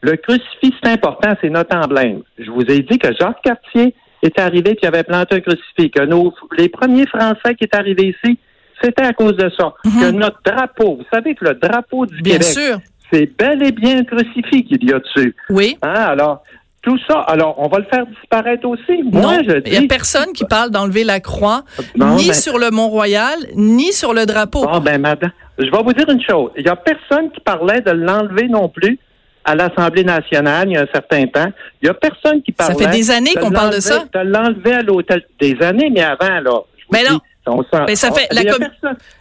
le 0.02 0.16
crucifix, 0.16 0.74
c'est 0.84 0.92
important, 0.92 1.34
c'est 1.42 1.50
notre 1.50 1.76
emblème. 1.76 2.22
Je 2.38 2.50
vous 2.52 2.62
ai 2.62 2.80
dit 2.80 3.00
que 3.00 3.10
Jacques 3.20 3.42
Cartier 3.44 3.96
est 4.22 4.40
arrivé 4.40 4.76
qui 4.76 4.86
avait 4.86 5.04
planté 5.04 5.36
un 5.36 5.40
crucifix, 5.40 5.92
que 5.92 6.04
nos, 6.06 6.34
les 6.58 6.70
premiers 6.70 7.08
Français 7.08 7.56
qui 7.60 7.66
sont 7.72 7.80
arrivés 7.80 8.16
ici, 8.24 8.38
c'était 8.82 9.04
à 9.04 9.14
cause 9.14 9.36
de 9.38 9.50
ça. 9.58 9.74
Mhm. 9.86 10.02
Que 10.02 10.12
notre 10.12 10.40
drapeau, 10.44 10.98
vous 10.98 11.06
savez 11.12 11.36
que 11.36 11.46
le 11.46 11.56
drapeau 11.56 12.06
du 12.06 12.22
bien 12.22 12.38
Québec, 12.38 12.82
c'est 13.12 13.38
bel 13.38 13.64
et 13.64 13.72
bien 13.72 14.00
un 14.00 14.04
crucifix 14.04 14.64
qu'il 14.66 14.90
y 14.90 14.94
a 14.94 15.00
dessus. 15.00 15.36
Oui. 15.50 15.78
Hein, 15.82 15.94
alors, 15.94 16.44
tout 16.88 16.98
ça, 17.06 17.20
alors, 17.20 17.56
on 17.58 17.68
va 17.68 17.80
le 17.80 17.86
faire 17.86 18.06
disparaître 18.08 18.66
aussi. 18.66 19.04
Moi, 19.12 19.40
je 19.46 19.58
dis. 19.58 19.72
Il 19.72 19.80
n'y 19.80 19.86
a 19.86 19.90
personne 19.90 20.32
qui 20.32 20.46
parle 20.46 20.72
d'enlever 20.72 21.04
la 21.04 21.20
croix, 21.20 21.64
ni 21.98 22.34
sur 22.34 22.58
le 22.58 22.72
Mont-Royal, 22.72 23.38
ni 23.56 23.92
sur 23.92 24.14
le 24.14 24.26
drapeau. 24.26 24.66
Ah, 24.72 24.80
ben, 24.80 25.02
madame. 25.02 25.32
Je 25.60 25.66
vais 25.66 25.84
vous 25.84 25.92
dire 25.92 26.10
une 26.10 26.22
chose. 26.22 26.52
Il 26.56 26.64
n'y 26.64 26.70
a 26.70 26.78
personne 26.78 27.30
qui 27.32 27.42
parlait 27.42 27.82
de 27.82 27.92
l'enlever 27.92 28.48
non 28.48 28.70
plus 28.70 28.98
à 29.44 29.56
l'Assemblée 29.56 30.06
nationale 30.06 30.70
il 30.70 30.76
y 30.76 30.78
a 30.78 30.84
un 30.84 30.88
certain 30.94 31.26
temps. 31.26 31.52
Il 31.82 31.86
n'y 31.86 31.90
a 31.90 31.94
personne 31.94 32.42
qui 32.42 32.54
parlait. 32.54 32.74
Ça 32.74 32.80
fait 32.80 32.98
des 32.98 33.12
années 33.12 33.34
qu'on 33.34 33.52
parle 33.52 33.76
de 33.76 33.82
ça. 33.82 34.06
De 34.14 34.20
l'enlever 34.20 34.76
à 34.76 34.82
l'hôtel. 34.82 35.24
Des 35.42 35.58
années, 35.62 35.90
mais 35.94 36.04
avant, 36.04 36.40
là. 36.40 36.62
Mais 36.94 37.04
non. 37.04 37.64
mais 37.86 37.96
ça 37.96 38.12
fait. 38.14 38.28
La, 38.32 38.44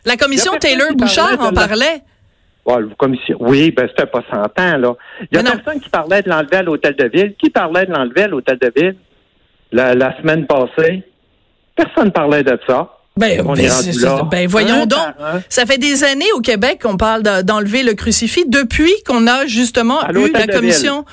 la 0.04 0.16
commission 0.16 0.52
Taylor-Bouchard 0.52 1.40
en 1.40 1.52
parlait. 1.52 2.02
Oui, 3.40 3.70
ben 3.70 3.88
c'était 3.88 4.06
pas 4.10 4.22
100 4.30 4.36
ans, 4.42 4.76
là. 4.78 4.92
Il 5.30 5.36
y 5.36 5.40
a 5.40 5.42
personne 5.44 5.80
qui 5.80 5.88
parlait 5.88 6.22
de 6.22 6.28
l'enlever 6.28 6.56
à 6.56 6.62
l'hôtel 6.62 6.96
de 6.96 7.04
ville. 7.08 7.34
Qui 7.38 7.50
parlait 7.50 7.86
de 7.86 7.92
l'enlever 7.92 8.22
à 8.22 8.28
l'hôtel 8.28 8.58
de 8.60 8.72
ville? 8.74 8.96
la, 9.72 9.94
la 9.94 10.16
semaine 10.20 10.46
passée. 10.46 11.02
Personne 11.74 12.10
parlait 12.12 12.42
de 12.44 12.58
ça. 12.66 12.92
Ben, 13.16 13.42
On 13.46 13.54
ben, 13.54 13.64
est 13.64 14.00
là. 14.02 14.22
ben, 14.30 14.46
voyons 14.48 14.82
Un 14.82 14.86
donc. 14.86 15.00
Ça 15.48 15.66
fait 15.66 15.78
des 15.78 16.04
années 16.04 16.30
au 16.36 16.40
Québec 16.40 16.80
qu'on 16.82 16.96
parle 16.96 17.22
de- 17.22 17.42
d'enlever 17.42 17.82
le 17.82 17.94
crucifix 17.94 18.44
depuis 18.46 18.92
qu'on 19.06 19.26
a 19.26 19.46
justement 19.46 19.98
À 20.00 20.12
eu 20.12 20.30
la 20.32 20.46
commission. 20.46 21.04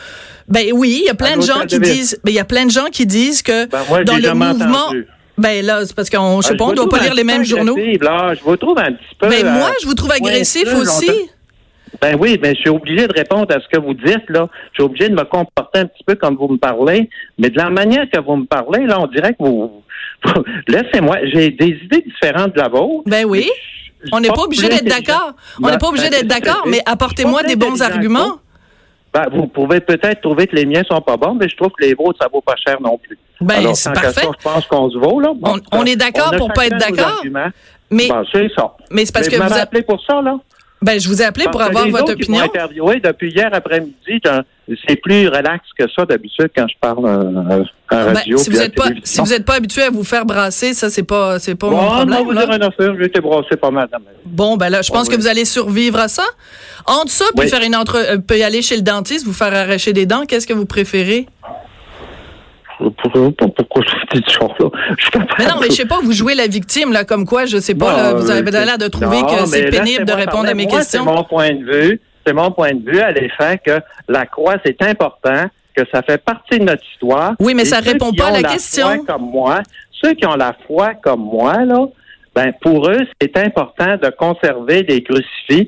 Ben 0.48 0.68
oui, 0.74 1.00
il 1.04 1.08
y 1.08 1.10
a 1.10 1.14
plein 1.16 1.34
À 1.34 1.38
de 1.38 1.42
gens 1.42 1.62
qui 1.66 1.80
Ville. 1.80 1.82
disent, 1.94 2.20
ben 2.24 2.32
il 2.32 2.36
y 2.36 2.40
a 2.40 2.46
plein 2.46 2.66
de 2.66 2.72
gens 2.72 2.86
qui 2.92 3.06
disent 3.06 3.42
que 3.42 3.66
Ben, 3.68 3.80
moi, 3.90 4.04
dans 4.04 4.18
le 4.18 4.34
mouvement, 4.34 4.78
entendu. 4.88 5.08
ben 5.38 5.66
là, 5.66 5.86
c'est 5.86 5.96
parce 5.96 6.10
qu'on, 6.10 6.42
je 6.42 6.48
sais 6.48 6.54
Ah, 6.54 6.58
pas, 6.58 6.66
on 6.66 6.74
doit 6.74 6.90
pas 6.90 7.00
lire 7.00 7.14
les 7.14 7.24
mêmes 7.24 7.46
journaux. 7.46 7.78
Là, 8.02 8.34
je 8.36 8.44
vous 8.44 8.58
trouve 8.58 8.78
un 8.80 8.92
petit 8.92 9.16
peu. 9.18 9.30
Ben 9.30 9.46
euh, 9.46 9.52
moi, 9.52 9.72
je 9.82 9.86
vous 9.88 9.94
trouve 9.96 10.12
agressif 10.12 10.68
aussi. 10.76 11.10
Ben 12.02 12.18
oui, 12.20 12.40
mais 12.42 12.56
je 12.56 12.60
suis 12.62 12.70
obligé 12.70 13.08
de 13.08 13.14
répondre 13.14 13.48
à 13.56 13.60
ce 13.60 13.68
que 13.68 13.80
vous 13.80 13.94
dites, 13.94 14.30
là. 14.30 14.48
Je 14.72 14.76
suis 14.76 14.84
obligé 14.84 15.10
de 15.10 15.16
me 15.16 15.24
comporter 15.24 15.80
un 15.80 15.86
petit 15.86 16.04
peu 16.06 16.16
comme 16.16 16.36
vous 16.36 16.48
me 16.48 16.58
parlez. 16.58 17.10
Mais 17.38 17.50
de 17.50 17.58
la 17.58 17.70
manière 17.70 18.10
que 18.12 18.20
vous 18.20 18.36
me 18.36 18.46
parlez, 18.46 18.86
là, 18.86 19.00
on 19.00 19.08
dirait 19.08 19.32
que 19.34 19.44
vous. 19.44 19.84
Laissez-moi. 20.68 21.18
J'ai 21.32 21.52
des 21.52 21.80
idées 21.84 22.02
différentes 22.06 22.54
de 22.56 22.60
la 22.60 22.70
vôtre. 22.70 23.04
Ben 23.06 23.26
oui. 23.26 23.50
On 24.12 24.20
n'est 24.20 24.28
pas 24.30 24.42
obligé 24.44 24.68
d'être 24.68 24.86
d'accord. 24.86 25.34
On 25.62 25.70
n'est 25.70 25.78
pas 25.78 25.88
obligé 25.88 26.10
d'être 26.10 26.28
d'accord, 26.28 26.64
mais 26.68 26.82
apportez-moi 26.86 27.44
des 27.44 27.56
bons 27.56 27.82
arguments. 27.82 28.40
Ben, 29.14 29.26
vous 29.32 29.46
pouvez 29.46 29.80
peut-être 29.80 30.22
trouver 30.22 30.48
que 30.48 30.56
les 30.56 30.66
miens 30.66 30.82
sont 30.90 31.00
pas 31.00 31.18
bons, 31.18 31.36
mais 31.36 31.48
je 31.48 31.56
trouve 31.56 31.70
que 31.78 31.86
les 31.86 31.94
vôtres, 31.94 32.18
ça 32.20 32.28
vaut 32.34 32.42
pas 32.42 32.56
cher 32.56 32.82
non 32.82 32.98
plus. 32.98 33.18
Ben, 33.40 33.74
c'est 33.76 33.94
parfait. 33.94 34.22
ça, 34.22 34.32
je 34.40 34.44
pense 34.44 34.66
qu'on 34.66 34.90
se 34.90 34.98
vaut, 34.98 35.20
là. 35.20 35.32
On- 35.44 35.60
on 35.72 35.86
est 35.86 35.96
d'accord 35.96 36.30
on 36.32 36.36
a 36.36 36.38
pour 36.40 36.52
pas 36.52 36.66
être 36.66 36.78
d'accord. 36.78 37.22
Mais, 37.92 38.08
Bon, 38.08 38.24
c'est 38.32 38.50
ça. 38.58 38.76
mais 38.90 39.06
c'est 39.06 39.14
parce 39.14 39.28
Mais 39.28 39.34
que 39.34 39.38
vous 39.38 39.44
vous, 39.44 39.50
m'avez 39.50 39.62
a- 39.62 39.64
appelé 39.66 39.84
pour 39.84 40.04
ça, 40.04 40.20
là? 40.20 40.36
Ben, 40.84 41.00
je 41.00 41.08
vous 41.08 41.22
ai 41.22 41.26
appelé 41.26 41.46
pour 41.46 41.60
Parce 41.60 41.70
avoir 41.70 41.88
votre 41.90 42.14
opinion. 42.14 42.42
interviewé 42.44 43.00
depuis 43.00 43.32
hier 43.32 43.50
après-midi, 43.52 44.22
c'est 44.88 44.96
plus 44.98 45.28
relax 45.28 45.62
que 45.78 45.86
ça 45.96 46.06
d'habitude 46.06 46.50
quand 46.56 46.68
je 46.68 46.76
parle 46.80 47.06
euh, 47.06 47.64
à 47.90 48.06
Ben, 48.06 48.14
radio. 48.16 48.38
si 48.38 48.50
vous 48.50 48.60
à 48.62 48.64
êtes 48.66 48.78
la 48.78 48.84
pas, 48.86 48.90
si 49.04 49.20
vous 49.22 49.34
êtes 49.34 49.46
pas 49.46 49.56
habitué 49.56 49.82
à 49.84 49.90
vous 49.90 50.04
faire 50.04 50.26
brasser, 50.26 50.74
ça 50.74 50.90
c'est 50.90 51.04
pas, 51.04 51.40
c'est 51.40 51.56
pas 51.56 51.70
Bon, 51.70 51.82
mon 51.82 51.90
problème. 51.90 52.24
vous 52.24 52.32
là. 52.32 52.46
dire 52.58 52.68
affaire, 52.68 52.94
j'ai 53.00 53.06
été 53.06 53.20
brassé 53.22 53.56
pas 53.60 53.72
mal. 53.72 53.90
Bon, 54.26 54.56
ben 54.58 54.70
là, 54.70 54.82
je 54.82 54.92
pense 54.92 55.08
Oui. 55.08 55.16
que 55.16 55.20
vous 55.22 55.28
allez 55.28 55.46
survivre 55.46 56.00
à 56.00 56.08
ça. 56.08 56.24
Entre 56.86 57.12
ça, 57.12 57.26
puis 57.36 57.46
Oui. 57.46 57.50
faire 57.50 57.62
une 57.64 57.76
entre, 57.76 57.98
euh, 57.98 58.18
aller 58.44 58.62
chez 58.62 58.76
le 58.76 58.82
dentiste, 58.82 59.26
vous 59.26 59.34
faire 59.34 59.54
arracher 59.54 59.94
des 59.94 60.06
dents, 60.06 60.26
qu'est-ce 60.26 60.48
que 60.48 60.54
vous 60.54 60.66
préférez? 60.66 61.28
Pourquoi, 62.92 63.32
pourquoi 63.56 63.84
je 63.84 64.20
dis 64.20 64.26
ça, 64.28 64.46
là? 64.60 64.70
Je 64.98 65.06
suis 65.06 65.12
Mais 65.40 65.46
non, 65.46 65.56
mais 65.62 65.68
je 65.68 65.76
sais 65.76 65.86
pas, 65.86 66.00
vous 66.02 66.12
jouez 66.12 66.36
la 66.36 66.48
victime, 66.48 66.92
là, 66.92 67.04
comme 67.04 67.26
quoi, 67.26 67.46
je 67.46 67.58
sais 67.58 67.76
pas, 67.76 67.96
là, 67.96 68.14
vous 68.14 68.30
avez 68.30 68.56
euh, 68.56 68.66
l'air 68.66 68.78
de 68.78 68.88
trouver 68.88 69.22
non, 69.22 69.28
que 69.28 69.46
c'est 69.46 69.70
pénible 69.70 70.06
de 70.06 70.14
répondre 70.14 70.50
à 70.50 70.54
mes 70.54 70.66
Moi, 70.66 70.78
questions. 70.78 71.04
C'est 71.06 71.12
mon 71.12 71.24
point 71.24 71.52
de 71.52 71.64
vue. 71.64 72.02
C'est 72.26 72.34
mon 72.34 72.52
point 72.52 72.74
de 72.74 72.90
vue 72.90 73.00
à 73.00 73.12
l'effet 73.12 73.60
que 73.66 73.80
la 74.08 74.26
croix, 74.26 74.56
c'est 74.66 74.82
important, 74.82 75.46
que 75.76 75.84
ça 75.92 76.02
fait 76.02 76.24
partie 76.24 76.60
de 76.60 76.64
notre 76.64 76.84
histoire. 76.94 77.34
Oui, 77.40 77.54
mais 77.54 77.64
Et 77.64 77.66
ça 77.66 77.80
répond 77.80 78.14
pas 78.14 78.28
à 78.28 78.32
ont 78.32 78.42
la 78.42 78.44
question. 78.44 78.88
foi 78.88 79.06
comme 79.06 79.30
moi, 79.30 79.62
ceux 79.92 80.14
qui 80.14 80.26
ont 80.26 80.36
la 80.36 80.56
foi 80.66 80.94
comme 81.02 81.22
moi, 81.22 81.66
là, 81.66 81.88
ben 82.36 82.52
pour 82.62 82.90
eux, 82.90 83.02
c'est 83.22 83.38
important 83.38 83.96
de 84.02 84.10
conserver 84.10 84.84
des 84.84 85.04
crucifix 85.04 85.68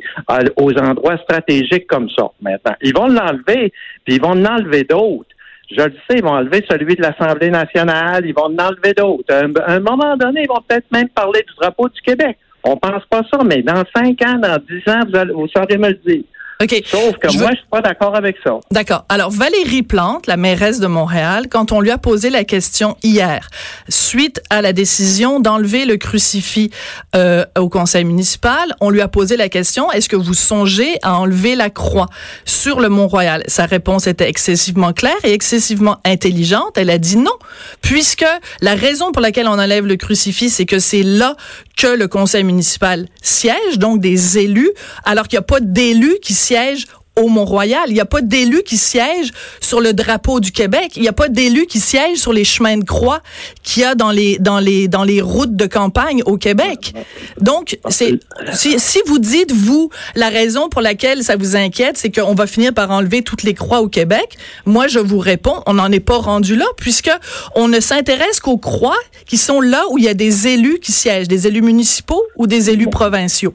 aux 0.57 0.73
endroits 0.73 1.17
stratégiques 1.17 1.87
comme 1.87 2.09
ça. 2.09 2.31
Maintenant, 2.41 2.75
ils 2.81 2.95
vont 2.95 3.07
l'enlever, 3.07 3.71
puis 4.03 4.15
ils 4.15 4.21
vont 4.21 4.31
en 4.31 4.45
enlever 4.45 4.83
d'autres. 4.83 5.29
Je 5.69 5.81
le 5.81 5.93
sais, 6.07 6.17
ils 6.17 6.23
vont 6.23 6.31
enlever 6.31 6.63
celui 6.69 6.95
de 6.95 7.01
l'Assemblée 7.01 7.49
nationale, 7.49 8.25
ils 8.25 8.33
vont 8.33 8.45
en 8.45 8.57
enlever 8.57 8.93
d'autres. 8.93 9.33
À 9.33 9.73
un, 9.73 9.79
moment 9.79 10.15
donné, 10.15 10.43
ils 10.43 10.47
vont 10.47 10.61
peut-être 10.67 10.91
même 10.91 11.09
parler 11.09 11.41
du 11.47 11.55
drapeau 11.55 11.89
du 11.89 12.01
Québec. 12.01 12.37
On 12.63 12.77
pense 12.77 13.03
pas 13.09 13.21
ça, 13.31 13.39
mais 13.43 13.61
dans 13.61 13.83
cinq 13.95 14.21
ans, 14.23 14.35
dans 14.35 14.57
dix 14.69 14.87
ans, 14.91 15.01
vous, 15.07 15.15
allez, 15.15 15.33
vous 15.33 15.47
saurez 15.47 15.77
me 15.77 15.89
le 15.89 15.99
dire. 16.05 16.23
OK. 16.61 16.81
Sauf 16.85 17.17
que 17.17 17.29
Je 17.29 17.37
moi, 17.37 17.47
veux- 17.47 17.51
je 17.53 17.57
suis 17.59 17.69
pas 17.69 17.81
d'accord 17.81 18.15
avec 18.15 18.37
ça. 18.43 18.51
D'accord. 18.71 19.03
Alors, 19.09 19.29
Valérie 19.29 19.83
Plante, 19.83 20.25
la 20.27 20.37
mairesse 20.37 20.79
de 20.79 20.87
Montréal, 20.87 21.47
quand 21.49 21.71
on 21.71 21.81
lui 21.81 21.91
a 21.91 21.97
posé 21.97 22.29
la 22.29 22.43
question 22.45 22.95
hier, 23.03 23.49
suite 23.89 24.41
à 24.49 24.61
la 24.61 24.71
décision 24.71 25.39
d'enlever 25.41 25.85
le 25.85 25.97
crucifix 25.97 26.69
euh, 27.15 27.45
au 27.57 27.67
conseil 27.69 28.05
municipal, 28.05 28.73
on 28.79 28.89
lui 28.89 29.01
a 29.01 29.07
posé 29.09 29.35
la 29.37 29.49
question, 29.49 29.91
est-ce 29.91 30.07
que 30.07 30.15
vous 30.15 30.33
songez 30.33 30.97
à 31.03 31.15
enlever 31.15 31.55
la 31.55 31.69
croix 31.69 32.07
sur 32.45 32.79
le 32.79 32.87
Mont-Royal? 32.89 33.43
Sa 33.47 33.65
réponse 33.65 34.07
était 34.07 34.29
excessivement 34.29 34.93
claire 34.93 35.13
et 35.23 35.33
excessivement 35.33 35.97
intelligente. 36.05 36.77
Elle 36.77 36.89
a 36.89 36.97
dit 36.97 37.17
non, 37.17 37.33
puisque 37.81 38.25
la 38.61 38.75
raison 38.75 39.11
pour 39.11 39.21
laquelle 39.21 39.47
on 39.47 39.59
enlève 39.59 39.85
le 39.85 39.97
crucifix, 39.97 40.49
c'est 40.49 40.65
que 40.65 40.79
c'est 40.79 41.03
là 41.03 41.35
que 41.77 41.87
le 41.87 42.07
conseil 42.07 42.43
municipal 42.45 43.07
siège, 43.21 43.77
donc 43.77 43.99
des 43.99 44.37
élus, 44.37 44.71
alors 45.03 45.27
qu'il 45.27 45.37
n'y 45.37 45.43
a 45.43 45.47
pas 45.47 45.59
d'élus 45.59 46.15
qui 46.21 46.33
siègent 46.45 46.87
au 47.17 47.27
Mont-Royal. 47.29 47.85
Il 47.87 47.93
n'y 47.93 48.01
a 48.01 48.05
pas 48.05 48.21
d'élus 48.21 48.63
qui 48.63 48.77
siègent 48.77 49.31
sur 49.61 49.79
le 49.79 49.93
drapeau 49.93 50.39
du 50.39 50.51
Québec. 50.51 50.91
Il 50.95 51.01
n'y 51.01 51.07
a 51.07 51.13
pas 51.13 51.29
d'élus 51.29 51.65
qui 51.65 51.79
siègent 51.79 52.19
sur 52.19 52.33
les 52.33 52.43
chemins 52.43 52.77
de 52.77 52.83
croix 52.83 53.21
qu'il 53.63 53.83
y 53.83 53.85
a 53.85 53.95
dans 53.95 54.11
les, 54.11 54.37
dans 54.39 54.59
les, 54.59 54.87
dans 54.87 55.03
les 55.03 55.21
routes 55.21 55.55
de 55.55 55.65
campagne 55.65 56.21
au 56.25 56.37
Québec. 56.37 56.93
Donc, 57.39 57.79
si, 57.89 58.19
si 58.53 58.99
vous 59.07 59.19
dites, 59.19 59.51
vous, 59.51 59.89
la 60.15 60.29
raison 60.29 60.69
pour 60.69 60.81
laquelle 60.81 61.23
ça 61.23 61.37
vous 61.37 61.55
inquiète, 61.55 61.97
c'est 61.97 62.11
qu'on 62.11 62.35
va 62.35 62.47
finir 62.47 62.73
par 62.73 62.91
enlever 62.91 63.21
toutes 63.21 63.43
les 63.43 63.53
croix 63.53 63.81
au 63.81 63.87
Québec, 63.87 64.37
moi, 64.65 64.87
je 64.87 64.99
vous 64.99 65.19
réponds, 65.19 65.61
on 65.65 65.75
n'en 65.75 65.91
est 65.91 65.99
pas 65.99 66.17
rendu 66.17 66.55
là, 66.55 66.65
puisque 66.77 67.11
on 67.55 67.67
ne 67.67 67.79
s'intéresse 67.79 68.39
qu'aux 68.39 68.57
croix 68.57 68.97
qui 69.25 69.37
sont 69.37 69.61
là 69.61 69.83
où 69.91 69.97
il 69.97 70.03
y 70.03 70.09
a 70.09 70.13
des 70.13 70.47
élus 70.47 70.79
qui 70.79 70.91
siègent, 70.91 71.27
des 71.27 71.47
élus 71.47 71.61
municipaux 71.61 72.21
ou 72.35 72.47
des 72.47 72.69
élus 72.69 72.89
provinciaux. 72.89 73.53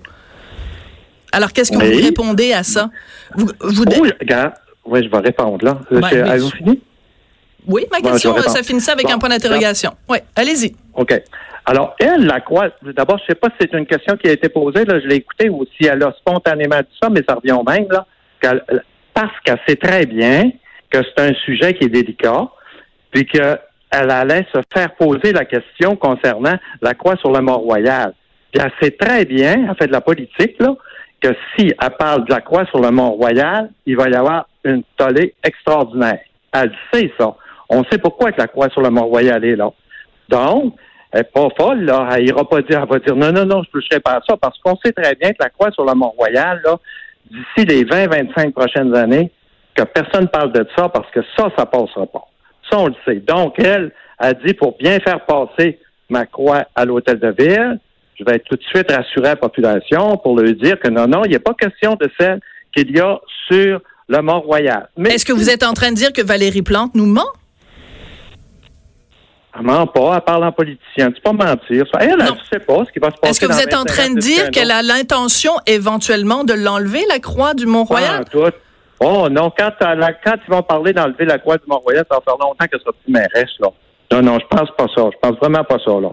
Alors, 1.33 1.53
qu'est-ce 1.53 1.71
que 1.73 1.77
vous 1.77 2.05
répondez 2.05 2.53
à 2.53 2.63
ça? 2.63 2.91
Vous, 3.35 3.47
vous, 3.61 3.85
Oh, 3.87 4.05
regarde. 4.21 4.53
Je 4.93 5.09
vais 5.09 5.19
répondre, 5.19 5.65
là. 5.65 5.79
Ben, 5.91 6.03
C'est- 6.11 6.23
oui. 6.23 6.29
Avez-vous 6.31 6.51
fini? 6.51 6.81
Oui, 7.67 7.87
ma 7.93 8.01
question, 8.01 8.33
réponds. 8.33 8.49
ça 8.51 8.63
finissait 8.63 8.91
avec 8.93 9.07
Bon, 9.07 9.13
un 9.15 9.19
point 9.19 9.29
d'interrogation. 9.29 9.93
Oui, 10.09 10.19
allez-y. 10.35 10.75
OK. 10.95 11.15
Alors, 11.67 11.95
elle, 12.01 12.25
la 12.27 12.41
croix, 12.41 12.69
d'abord, 12.97 13.19
je 13.19 13.27
sais 13.29 13.35
pas 13.35 13.49
si 13.51 13.57
c'est 13.61 13.79
une 13.79 13.87
question 13.87 14.17
qui 14.17 14.29
a 14.29 14.33
été 14.33 14.49
posée, 14.49 14.85
là, 14.85 14.99
je 14.99 15.07
l'ai 15.07 15.17
écoutée, 15.17 15.49
ou 15.51 15.65
si 15.77 15.87
elle 15.87 16.03
a 16.03 16.13
spontanément 16.19 16.79
dit 16.81 16.97
ça, 17.01 17.09
mais 17.11 17.23
ça 17.29 17.35
revient 17.35 17.53
au 17.53 17.63
même, 17.63 17.87
là, 17.91 18.07
parce 19.15 19.33
qu'elle 19.45 19.61
sait 19.69 19.77
très 19.77 20.07
bien 20.07 20.51
que 20.91 20.99
c'est 21.05 21.23
un 21.23 21.35
sujet 21.45 21.75
qui 21.75 21.85
est 21.85 21.89
délicat, 21.91 22.49
puis 23.13 23.27
qu'elle 23.27 23.59
allait 23.93 24.47
se 24.53 24.59
faire 24.73 24.95
poser 24.97 25.33
la 25.33 25.45
question 25.45 25.95
concernant 25.97 26.57
la 26.81 26.95
croix 26.95 27.17
sur 27.17 27.31
le 27.31 27.41
Mont-Royal. 27.41 28.15
Puis 28.53 28.63
elle 28.65 28.73
sait 28.83 28.91
très 28.93 29.25
bien, 29.27 29.67
elle 29.69 29.77
fait 29.79 29.87
de 29.87 29.93
la 29.93 30.01
politique, 30.01 30.57
là, 30.59 30.75
que 31.21 31.29
si 31.57 31.73
elle 31.81 31.91
parle 31.99 32.25
de 32.25 32.33
la 32.33 32.41
croix 32.41 32.65
sur 32.67 32.81
le 32.81 32.91
Mont-Royal, 32.91 33.71
il 33.87 33.97
va 33.97 34.09
y 34.09 34.15
avoir 34.15 34.47
une 34.65 34.83
tollée 34.97 35.35
extraordinaire. 35.45 36.21
Elle 36.53 36.73
sait 36.93 37.13
ça. 37.19 37.35
On 37.69 37.85
sait 37.85 37.99
pourquoi 37.99 38.33
que 38.33 38.41
la 38.41 38.49
croix 38.49 38.69
sur 38.71 38.81
le 38.81 38.91
Mont-Royal 38.91 39.45
est 39.45 39.57
là. 39.57 39.71
Donc, 40.29 40.75
elle 41.13 41.21
n'est 41.21 41.25
pas 41.25 41.49
folle, 41.59 41.85
là. 41.85 42.09
Elle 42.13 42.29
ira 42.29 42.49
pas 42.49 42.63
dire, 42.63 42.81
elle 42.83 42.89
va 42.89 42.99
dire 42.99 43.17
non, 43.17 43.33
non, 43.33 43.45
non, 43.45 43.63
je 43.63 43.69
ne 43.69 43.81
toucherai 43.81 44.01
pas 44.01 44.15
à 44.15 44.21
ça, 44.27 44.37
parce 44.37 44.59
qu'on 44.61 44.77
sait 44.77 44.93
très 44.93 45.15
bien 45.15 45.31
que 45.31 45.39
la 45.41 45.51
croix 45.51 45.71
sur 45.73 45.85
le 45.85 45.95
Mont-Royal, 45.95 46.61
là, 46.65 46.77
d'ici 47.31 47.67
les 47.67 47.85
20-25 47.85 48.53
prochaines 48.53 48.95
années, 48.97 49.31
que 49.75 49.83
personne 49.83 50.23
ne 50.23 50.29
parle 50.29 50.53
de 50.53 50.67
ça, 50.77 50.89
parce 50.89 51.11
que 51.11 51.21
ça, 51.37 51.49
ça 51.57 51.67
passera 51.67 52.07
pas. 52.07 52.27
Ça, 52.71 52.79
on 52.79 52.87
le 52.89 52.95
sait. 53.05 53.17
Donc, 53.17 53.59
elle 53.59 53.93
a 54.19 54.33
dit, 54.35 54.55
pour 54.55 54.77
bien 54.79 54.99
faire 55.01 55.25
passer 55.25 55.79
ma 56.09 56.27
croix 56.27 56.65
à 56.75 56.85
l'hôtel 56.85 57.19
de 57.19 57.35
ville, 57.39 57.79
je 58.21 58.25
vais 58.25 58.39
tout 58.41 58.57
de 58.57 58.63
suite 58.63 58.91
rassurer 58.91 59.29
la 59.29 59.37
population 59.37 60.17
pour 60.19 60.39
leur 60.39 60.53
dire 60.55 60.79
que 60.79 60.89
non, 60.89 61.07
non, 61.07 61.25
il 61.25 61.31
n'y 61.31 61.37
a 61.37 61.41
pas 61.41 61.55
question 61.55 61.97
de 62.01 62.09
celle 62.19 62.41
qu'il 62.75 62.95
y 62.95 63.01
a 63.01 63.19
sur 63.51 63.81
le 64.09 64.23
Mont-Royal. 64.23 64.89
Mais 64.97 65.15
Est-ce 65.15 65.25
que 65.25 65.33
vous 65.33 65.49
êtes 65.51 65.63
en 65.63 65.73
train 65.73 65.91
de 65.91 65.97
dire 65.97 66.13
que 66.13 66.23
Valérie 66.23 66.63
Plante 66.63 66.95
nous 66.95 67.07
ment? 67.07 67.27
Elle 69.57 69.63
ment 69.67 69.87
pas, 69.87 70.15
elle 70.17 70.21
parle 70.23 70.45
en 70.45 70.53
politicien. 70.53 71.11
C'est 71.15 71.23
pas 71.23 71.33
mentir. 71.33 71.85
Elle, 71.99 72.17
ne 72.19 72.27
sait 72.51 72.61
pas 72.61 72.85
ce 72.87 72.93
qui 72.93 72.99
va 73.01 73.11
se 73.11 73.17
passer. 73.17 73.31
Est-ce 73.31 73.41
que 73.41 73.47
vous 73.47 73.59
êtes 73.61 73.75
en 73.75 73.83
25 73.83 73.87
train 73.95 74.15
de 74.15 74.21
dire 74.21 74.51
qu'elle 74.51 74.71
a 74.71 74.83
l'intention 74.83 75.53
éventuellement 75.67 76.45
de 76.45 76.53
l'enlever, 76.53 77.03
la 77.09 77.19
croix 77.19 77.55
du 77.55 77.67
Mont-Royal? 77.67 78.25
Oh 79.03 79.29
non, 79.31 79.51
quand, 79.57 79.73
a- 79.81 80.13
quand 80.13 80.37
ils 80.47 80.51
vont 80.51 80.63
parler 80.63 80.93
d'enlever 80.93 81.25
la 81.25 81.39
croix 81.39 81.57
du 81.57 81.65
Mont-Royal, 81.67 82.05
ça 82.11 82.17
va 82.17 82.23
faire 82.25 82.37
longtemps 82.39 82.67
qu'elle 82.71 82.81
sera 82.81 82.93
plus 82.93 83.13
mairesse, 83.13 83.51
là. 83.61 83.69
Non, 84.13 84.23
non, 84.23 84.39
je 84.41 84.47
pense 84.57 84.69
pas 84.77 84.87
ça. 84.95 85.09
Je 85.13 85.17
pense 85.23 85.39
vraiment 85.41 85.63
pas 85.63 85.77
ça, 85.85 85.93
là. 85.93 86.09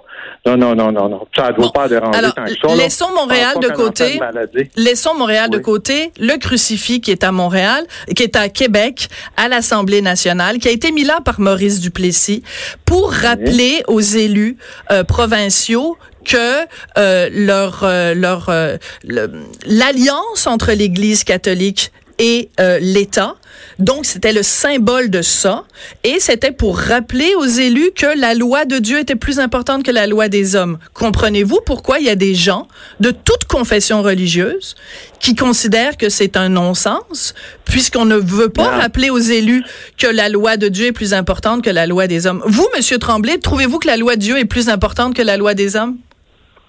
Non, 0.46 0.56
non, 0.56 0.75
non, 0.75 0.92
non, 0.92 1.10
non. 1.10 1.27
Ça 1.36 1.48
ne 1.50 1.54
doit 1.56 1.66
Bon. 1.66 1.72
pas 1.72 1.88
déranger 1.88 2.20
Alors, 2.20 2.34
tant 2.36 2.44
que 2.46 2.51
ça, 2.51 2.68
là. 2.68 2.75
laissons 2.75 3.10
Montréal 3.16 3.56
de 3.60 3.68
côté. 3.70 4.20
de. 4.20 4.68
Laissons 4.82 5.16
Montréal 5.16 5.50
de 5.50 5.58
côté. 5.58 6.12
Le 6.20 6.38
crucifix 6.38 7.01
qui 7.01 7.12
est 7.12 7.24
à 7.24 7.32
Montréal, 7.32 7.86
qui 8.16 8.22
est 8.24 8.36
à 8.36 8.50
Québec, 8.50 9.08
à 9.36 9.48
l'Assemblée 9.48 10.01
nationale, 10.01 10.60
qui 10.60 10.68
a 10.68 10.72
été 10.72 10.92
mis 10.92 11.04
là 11.06 11.20
par 11.25 11.39
Maurice 11.39 11.80
Duplessis 11.80 12.44
pour 12.86 13.12
rappeler 13.12 13.82
aux 13.88 14.00
élus 14.01 14.58
euh, 14.92 15.04
provinciaux 15.04 15.98
que 16.24 16.66
euh, 16.98 17.30
leur 17.32 17.80
euh, 17.84 18.13
leur 18.13 18.50
euh, 18.50 18.77
le- 19.04 19.32
l'alliance 19.66 20.46
entre 20.46 20.72
l'Église 20.74 21.24
catholique 21.24 21.92
et 22.19 22.50
euh, 22.59 22.79
l'État. 22.79 23.36
Donc, 23.79 24.05
c'était 24.05 24.33
le 24.33 24.43
symbole 24.43 25.09
de 25.09 25.21
ça. 25.21 25.65
Et 26.03 26.19
c'était 26.19 26.51
pour 26.51 26.79
rappeler 26.79 27.36
aux 27.36 27.45
élus 27.45 27.91
que 27.95 28.19
la 28.19 28.33
loi 28.33 28.65
de 28.65 28.77
Dieu 28.79 29.00
était 29.00 29.15
plus 29.15 29.39
importante 29.39 29.83
que 29.83 29.91
la 29.91 30.07
loi 30.07 30.29
des 30.29 30.55
hommes. 30.55 30.79
Comprenez-vous 30.93 31.59
pourquoi 31.65 32.00
il 32.00 32.05
y 32.05 32.09
a 32.09 32.15
des 32.15 32.33
gens 32.33 32.67
de 33.00 33.12
toute 33.12 33.45
confession 33.45 34.01
religieuse 34.01 34.75
qui 35.19 35.36
considèrent 35.36 35.97
que 35.97 36.09
c'est 36.09 36.38
un 36.38 36.50
non-sens, 36.50 37.33
puisqu'on 37.65 38.05
ne 38.05 38.15
veut 38.15 38.50
pas 38.50 38.69
rappeler 38.69 39.09
aux 39.09 39.17
élus 39.17 39.63
que 39.97 40.07
la 40.07 40.29
loi 40.29 40.57
de 40.57 40.67
Dieu 40.67 40.88
est 40.88 40.91
plus 40.91 41.13
importante 41.13 41.63
que 41.63 41.69
la 41.69 41.86
loi 41.86 42.07
des 42.07 42.27
hommes. 42.27 42.41
Vous, 42.45 42.67
Monsieur 42.75 42.97
Tremblay, 42.97 43.38
trouvez-vous 43.38 43.79
que 43.79 43.88
la 43.88 43.97
loi 43.97 44.15
de 44.15 44.21
Dieu 44.21 44.38
est 44.38 44.45
plus 44.45 44.69
importante 44.69 45.15
que 45.15 45.21
la 45.21 45.38
loi 45.38 45.53
des 45.53 45.75
hommes? 45.75 45.97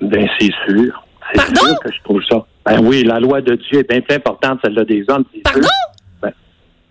Ben, 0.01 0.27
c'est 0.39 0.51
sûr. 0.67 1.05
Pardon? 1.35 1.61
Sûr 1.61 1.81
que 1.81 1.93
je 1.93 2.03
trouve 2.05 2.21
ça. 2.31 2.47
Ben 2.69 2.81
oui, 2.85 3.03
la 3.05 3.21
loi 3.21 3.41
de 3.41 3.55
Dieu 3.55 3.81
est 3.81 3.89
bien 3.89 4.01
plus 4.01 4.17
importante 4.17 4.61
que 4.63 4.73
celle 4.73 4.85
des 4.85 5.05
hommes. 5.09 5.25
Pardon? 5.45 5.69
Ben, 6.23 6.33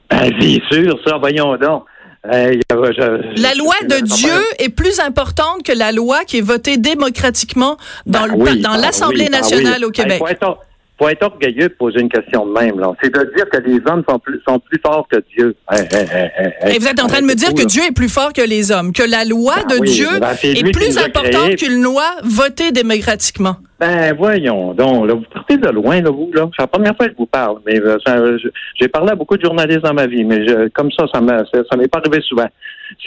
ben, 0.10 0.32
c'est 0.40 0.62
sûr, 0.72 1.00
ça, 1.06 1.18
voyons 1.18 1.56
donc. 1.58 1.86
la 2.24 3.54
loi 3.56 3.76
de 3.84 4.04
Dieu 4.04 4.42
est 4.60 4.70
plus 4.70 5.00
importante 5.00 5.64
que 5.64 5.72
la 5.72 5.92
loi 5.92 6.24
qui 6.26 6.40
est 6.40 6.42
votée 6.42 6.78
démocratiquement 6.78 7.78
dans, 8.06 8.28
ben 8.28 8.62
dans 8.62 8.74
ben 8.74 8.82
l'Assemblée 8.82 9.30
nationale 9.30 9.86
au 9.86 9.92
Québec 9.92 10.20
faut 10.20 10.28
être 10.28 10.60
orgueilleux 11.00 11.70
de 11.70 11.74
poser 11.74 12.02
une 12.02 12.10
question 12.10 12.46
de 12.46 12.52
même. 12.52 12.80
Là. 12.80 12.92
C'est 13.02 13.14
de 13.14 13.32
dire 13.36 13.50
que 13.50 13.58
les 13.58 13.80
hommes 13.86 14.04
sont 14.08 14.20
plus, 14.20 14.42
sont 14.48 14.60
plus 14.60 14.80
forts 14.86 15.08
que 15.12 15.18
Dieu. 15.36 15.56
Et 15.72 16.80
vous 16.80 16.88
êtes 16.88 17.02
en 17.02 17.08
train 17.08 17.22
de 17.22 17.26
me 17.26 17.36
dire 17.36 17.54
que 17.54 17.66
Dieu 17.66 17.84
est 17.88 17.94
plus 17.94 18.10
fort 18.10 18.34
que 18.34 18.42
les 18.42 18.72
hommes, 18.72 18.94
que 18.94 19.04
la 19.04 19.26
loi 19.26 19.56
ben 19.68 19.80
de 19.80 19.86
Dieu 19.86 20.08
ben 20.20 20.36
est, 20.44 20.72
plus 20.72 20.98
importante 20.98 21.56
qu'une 21.56 21.82
loi 21.82 22.06
votée 22.24 22.72
démocratiquement. 22.72 23.58
Ben 23.80 24.16
voyons 24.18 24.74
donc, 24.74 25.08
là, 25.08 25.14
vous 25.14 25.26
partez 25.32 25.58
de 25.58 25.70
loin, 25.70 26.02
là, 26.02 26.10
vous, 26.10 26.32
là. 26.34 26.50
C'est 26.56 26.64
la 26.64 26.68
première 26.68 26.96
fois 26.96 27.06
que 27.06 27.12
je 27.12 27.18
vous 27.18 27.28
parle, 27.28 27.60
mais 27.66 27.80
euh, 27.80 28.38
j'ai 28.80 28.88
parlé 28.88 29.12
à 29.12 29.16
beaucoup 29.16 29.38
de 29.38 29.44
journalistes 29.44 29.82
dans 29.82 29.94
ma 29.94 30.08
vie, 30.08 30.24
mais 30.24 30.48
je, 30.48 30.68
comme 30.70 30.90
ça, 30.92 31.06
ça 31.12 31.22
m'est 31.22 31.88
pas 31.88 32.00
arrivé 32.00 32.20
souvent. 32.28 32.48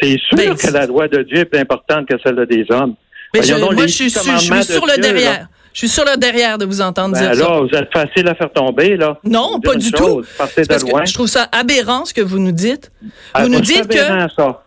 C'est 0.01 0.17
sûr 0.19 0.37
ben, 0.37 0.55
que 0.55 0.73
la 0.73 0.87
loi 0.87 1.09
de 1.09 1.23
Dieu 1.23 1.39
est 1.39 1.45
plus 1.45 1.59
importante 1.59 2.07
que 2.07 2.15
celle 2.25 2.47
des 2.47 2.65
hommes. 2.71 2.95
Mais 3.35 3.43
je, 3.43 3.55
moi, 3.55 3.75
je 3.83 3.87
suis, 3.87 4.11
je 4.11 4.19
suis 4.19 4.65
sur 4.65 4.87
le 4.87 5.01
derrière. 5.01 5.49
Je 5.73 5.79
suis 5.79 5.89
sur 5.89 6.05
le 6.05 6.17
derrière 6.17 6.59
de 6.59 6.65
vous 6.65 6.81
entendre 6.81 7.15
ben 7.15 7.21
dire 7.21 7.31
là, 7.31 7.55
ça. 7.55 7.61
vous 7.61 7.79
êtes 7.79 7.93
facile 7.93 8.29
à 8.29 8.35
faire 8.35 8.53
tomber, 8.53 8.97
là. 8.97 9.17
Non, 9.25 9.61
pas 9.61 9.77
du 9.77 9.93
tout. 9.93 10.23
je 10.23 11.15
trouve 11.15 11.29
ça 11.29 11.49
aberrant 11.53 12.05
ce 12.05 12.13
que 12.13 12.21
vous 12.21 12.39
nous 12.39 12.53
dites. 12.53 12.91
Ah, 13.33 13.43
vous 13.43 13.49
nous 13.49 13.61
dites 13.61 13.89
que. 13.89 14.29
Ça. 14.37 14.63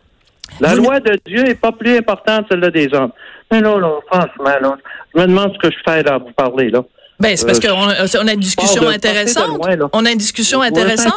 La 0.60 0.75
loi 0.75 1.00
de 1.00 1.19
Dieu 1.25 1.43
n'est 1.43 1.55
pas 1.55 1.72
plus 1.72 1.98
importante 1.98 2.48
que 2.48 2.55
celle 2.60 2.72
des 2.72 2.88
hommes. 2.93 3.12
Mais 3.51 3.62
là, 3.62 3.77
là, 3.79 4.00
franchement, 4.07 4.60
là, 4.62 4.77
je 5.13 5.22
me 5.22 5.27
demande 5.27 5.53
ce 5.53 5.67
que 5.67 5.74
je 5.74 5.91
fais 5.91 6.03
là, 6.03 6.15
à 6.15 6.17
vous 6.19 6.31
parler, 6.36 6.69
là. 6.69 6.83
Ben, 7.19 7.38
c'est 7.38 7.45
parce 7.45 7.60
euh, 7.63 7.69
qu'on 7.69 8.19
on 8.24 8.27
a 8.27 8.33
une 8.33 8.39
discussion 8.39 8.88
intéressante. 8.88 9.62
on 9.93 10.05
a 10.05 10.12
une 10.12 10.17
discussion 10.17 10.62
intéressante. 10.62 11.13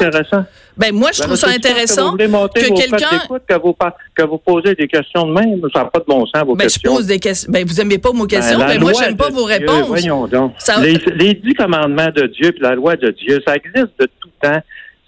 Ben, 0.77 0.95
moi, 0.95 1.11
je 1.13 1.21
ben, 1.21 1.27
trouve 1.27 1.37
ça 1.37 1.49
intéressant 1.49 2.17
que, 2.17 2.25
que 2.25 2.75
quelqu'un. 2.75 3.19
Que 3.49 3.55
vous, 3.61 3.75
que 4.15 4.23
vous 4.23 4.39
posez 4.39 4.75
des 4.75 4.87
questions 4.87 5.27
de 5.27 5.33
même. 5.33 5.61
Ça 5.73 5.81
n'a 5.81 5.85
pas 5.87 6.01
de 6.01 6.05
bon 6.05 6.27
sens, 6.27 6.45
vos 6.45 6.55
ben, 6.55 6.65
questions. 6.65 6.93
Je 6.93 6.97
pose 6.97 7.07
des 7.07 7.19
questions. 7.19 7.51
Ben, 7.51 7.67
vous 7.67 7.75
n'aimez 7.75 7.99
pas 7.99 8.13
mes 8.13 8.27
questions. 8.27 8.59
Ben, 8.59 8.67
ben 8.67 8.81
moi, 8.81 8.93
j'aime 8.99 9.17
pas 9.17 9.31
vos 9.31 9.45
réponses. 9.45 9.89
voyons 9.89 10.27
donc. 10.27 10.55
Les, 10.83 10.99
les, 11.15 11.35
dix 11.35 11.55
commandements 11.55 12.11
de 12.15 12.27
Dieu 12.27 12.53
puis 12.53 12.61
la 12.61 12.75
loi 12.75 12.97
de 12.97 13.11
Dieu, 13.11 13.41
ça 13.47 13.55
existe 13.57 13.93
de 13.99 14.09
tout 14.21 14.31
temps. 14.43 14.61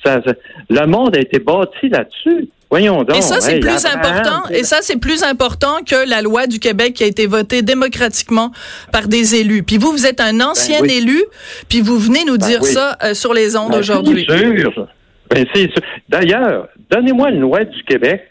Ça, 0.05 0.21
ça, 0.25 0.33
le 0.71 0.87
monde 0.87 1.17
a 1.17 1.21
été 1.21 1.39
bâti 1.39 1.89
là-dessus. 1.91 2.49
Voyons 2.71 3.03
donc. 3.03 3.17
Et 3.17 3.23
ça, 3.23 3.41
c'est 3.41 3.61
plus 3.61 3.87
important. 3.87 4.49
Et 4.51 4.63
ça, 4.63 4.79
c'est 4.83 4.99
plus 4.99 5.23
important 5.23 5.79
que 5.87 6.09
la 6.09 6.21
loi 6.21 6.47
du 6.47 6.59
Québec 6.59 6.95
qui 6.95 7.05
a 7.05 7.07
été 7.07 7.27
votée 7.27 7.63
démocratiquement 7.63 8.53
par 8.93 9.09
des 9.09 9.37
élus. 9.37 9.63
Puis 9.63 9.79
vous, 9.79 9.91
vous 9.91 10.07
êtes 10.07 10.21
un 10.21 10.41
ancien 10.41 10.81
ben 10.83 10.91
élu, 10.91 11.25
puis 11.69 11.81
vous 11.81 11.99
venez 11.99 12.25
nous 12.25 12.37
ben 12.37 12.47
dire 12.47 12.65
ça 12.65 12.97
euh, 13.03 13.15
sur 13.15 13.33
les 13.33 13.57
ondes 13.57 13.73
ben, 13.73 13.79
aujourd'hui. 13.79 14.27
Sûr. 15.31 15.45
Ben, 15.45 15.47
c'est 15.55 15.71
sûr. 15.71 15.83
D'ailleurs, 16.09 16.69
donnez-moi 16.91 17.31
une 17.31 17.41
loi 17.41 17.65
du 17.65 17.83
Québec. 17.85 18.29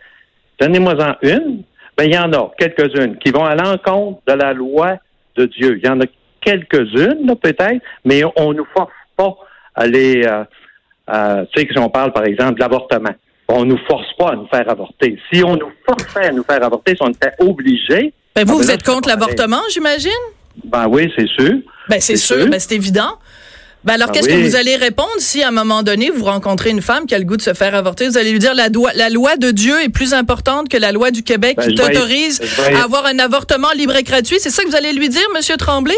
Donnez-moi-en 0.59 1.15
une. 1.21 1.63
Ben, 1.97 2.05
il 2.05 2.13
y 2.13 2.17
en 2.17 2.31
a 2.33 2.51
quelques-unes 2.57 3.17
qui 3.17 3.31
vont 3.31 3.45
à 3.45 3.55
l'encontre 3.55 4.21
de 4.27 4.33
la 4.33 4.53
loi 4.53 4.97
de 5.35 5.45
Dieu. 5.45 5.79
Il 5.81 5.85
y 5.85 5.89
en 5.89 5.99
a 6.01 6.05
quelques-unes, 6.41 7.35
peut-être, 7.41 7.81
mais 8.05 8.23
on 8.35 8.51
ne 8.51 8.57
nous 8.57 8.67
force 8.75 8.91
pas 9.15 9.35
à 9.75 9.87
les. 9.87 10.25
Euh, 10.25 10.43
euh, 11.09 11.45
tu 11.53 11.61
sais, 11.61 11.67
si 11.71 11.79
on 11.79 11.89
parle, 11.89 12.11
par 12.11 12.25
exemple, 12.25 12.55
de 12.55 12.59
l'avortement 12.59 13.13
on 13.47 13.65
nous 13.65 13.77
force 13.87 14.13
pas 14.17 14.31
à 14.31 14.35
nous 14.35 14.47
faire 14.47 14.69
avorter. 14.69 15.17
Si 15.31 15.43
on 15.43 15.55
nous 15.55 15.71
forçait 15.85 16.27
à 16.27 16.31
nous 16.31 16.43
faire 16.43 16.63
avorter, 16.63 16.95
si 16.95 17.01
on 17.01 17.09
était 17.09 17.31
obligé. 17.39 18.13
Ben 18.35 18.43
vous, 18.43 18.53
ah, 18.53 18.57
ben 18.57 18.63
vous 18.63 18.71
êtes 18.71 18.83
contre 18.83 19.09
l'avortement, 19.09 19.61
j'imagine? 19.71 20.11
Ben 20.65 20.87
oui, 20.87 21.11
c'est 21.17 21.27
sûr. 21.27 21.53
Ben 21.89 21.99
c'est 22.01 22.17
sûr, 22.17 22.47
ben 22.47 22.59
c'est 22.59 22.75
évident. 22.75 23.17
Ben 23.83 23.93
alors, 23.93 24.07
ben 24.07 24.13
qu'est-ce 24.13 24.27
que 24.27 24.33
vous 24.33 24.55
allez 24.55 24.75
répondre 24.75 25.09
si, 25.17 25.43
à 25.43 25.49
un 25.49 25.51
moment 25.51 25.83
donné, 25.83 26.09
vous 26.09 26.25
rencontrez 26.25 26.71
une 26.71 26.81
femme 26.81 27.05
qui 27.05 27.15
a 27.15 27.19
le 27.19 27.25
goût 27.25 27.37
de 27.37 27.41
se 27.41 27.53
faire 27.53 27.73
avorter? 27.75 28.07
Vous 28.07 28.17
allez 28.17 28.31
lui 28.31 28.39
dire 28.39 28.53
la, 28.53 28.67
la 28.95 29.09
loi 29.09 29.37
de 29.37 29.51
Dieu 29.51 29.81
est 29.81 29.89
plus 29.89 30.13
importante 30.13 30.67
que 30.67 30.77
la 30.77 30.91
loi 30.91 31.11
du 31.11 31.23
Québec 31.23 31.57
ben, 31.57 31.67
qui 31.67 31.75
t'autorise 31.75 32.41
à 32.75 32.83
avoir 32.83 33.05
un 33.05 33.19
avortement 33.19 33.71
libre 33.75 33.95
et 33.95 34.03
gratuit. 34.03 34.37
C'est 34.39 34.49
ça 34.49 34.63
que 34.63 34.69
vous 34.69 34.75
allez 34.75 34.93
lui 34.93 35.09
dire, 35.09 35.25
M. 35.33 35.57
Tremblay? 35.57 35.95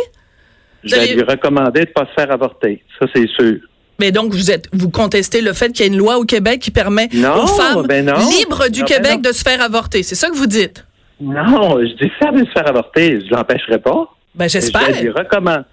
Je 0.84 0.96
vais 0.96 1.14
lui 1.14 1.24
recommander 1.24 1.82
de 1.82 1.88
ne 1.88 1.94
pas 1.94 2.06
se 2.06 2.14
faire 2.14 2.32
avorter. 2.32 2.84
Ça, 3.00 3.08
c'est 3.14 3.28
sûr. 3.28 3.58
Mais 4.00 4.12
donc, 4.12 4.32
vous 4.34 4.50
êtes, 4.50 4.70
vous 4.72 4.90
contestez 4.90 5.42
le 5.42 5.52
fait 5.54 5.72
qu'il 5.74 5.86
y 5.86 5.90
a 5.90 5.92
une 5.92 5.98
loi 5.98 6.18
au 6.18 6.24
Québec 6.24 6.62
qui 6.62 6.72
permet 6.72 7.10
aux 7.14 7.48
femmes 7.48 7.86
ben 7.86 8.06
libres 8.06 8.70
du 8.70 8.82
ben 8.82 8.86
Québec 8.86 9.22
de 9.22 9.34
se 9.34 9.44
faire 9.44 9.62
avorter. 9.62 10.04
C'est 10.04 10.16
ça 10.16 10.30
que 10.30 10.36
vous 10.36 10.48
dites? 10.48 10.86
Non, 11.20 11.78
je 11.80 11.96
dis 12.02 12.12
ça 12.22 12.32
de 12.32 12.46
se 12.46 12.52
faire 12.52 12.68
avorter. 12.68 13.20
Je 13.26 13.36
l'empêcherai 13.36 13.80
pas. 13.80 14.08
Ben, 14.36 14.48
j'espère. 14.48 14.94
Je 14.96 15.02
lui 15.02 15.10
recommande. 15.10 15.66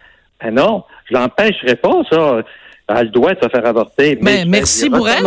Ben 0.42 0.52
non, 0.52 0.82
je 1.08 1.14
l'empêcherai 1.14 1.76
pas, 1.76 2.02
ça. 2.10 2.42
Elle 2.88 3.10
doit 3.10 3.34
se 3.42 3.48
faire 3.48 3.66
avorter. 3.66 4.16
Mais 4.22 4.44
ben, 4.44 4.50
merci 4.50 4.88
pour 4.88 5.08
elle. 5.08 5.24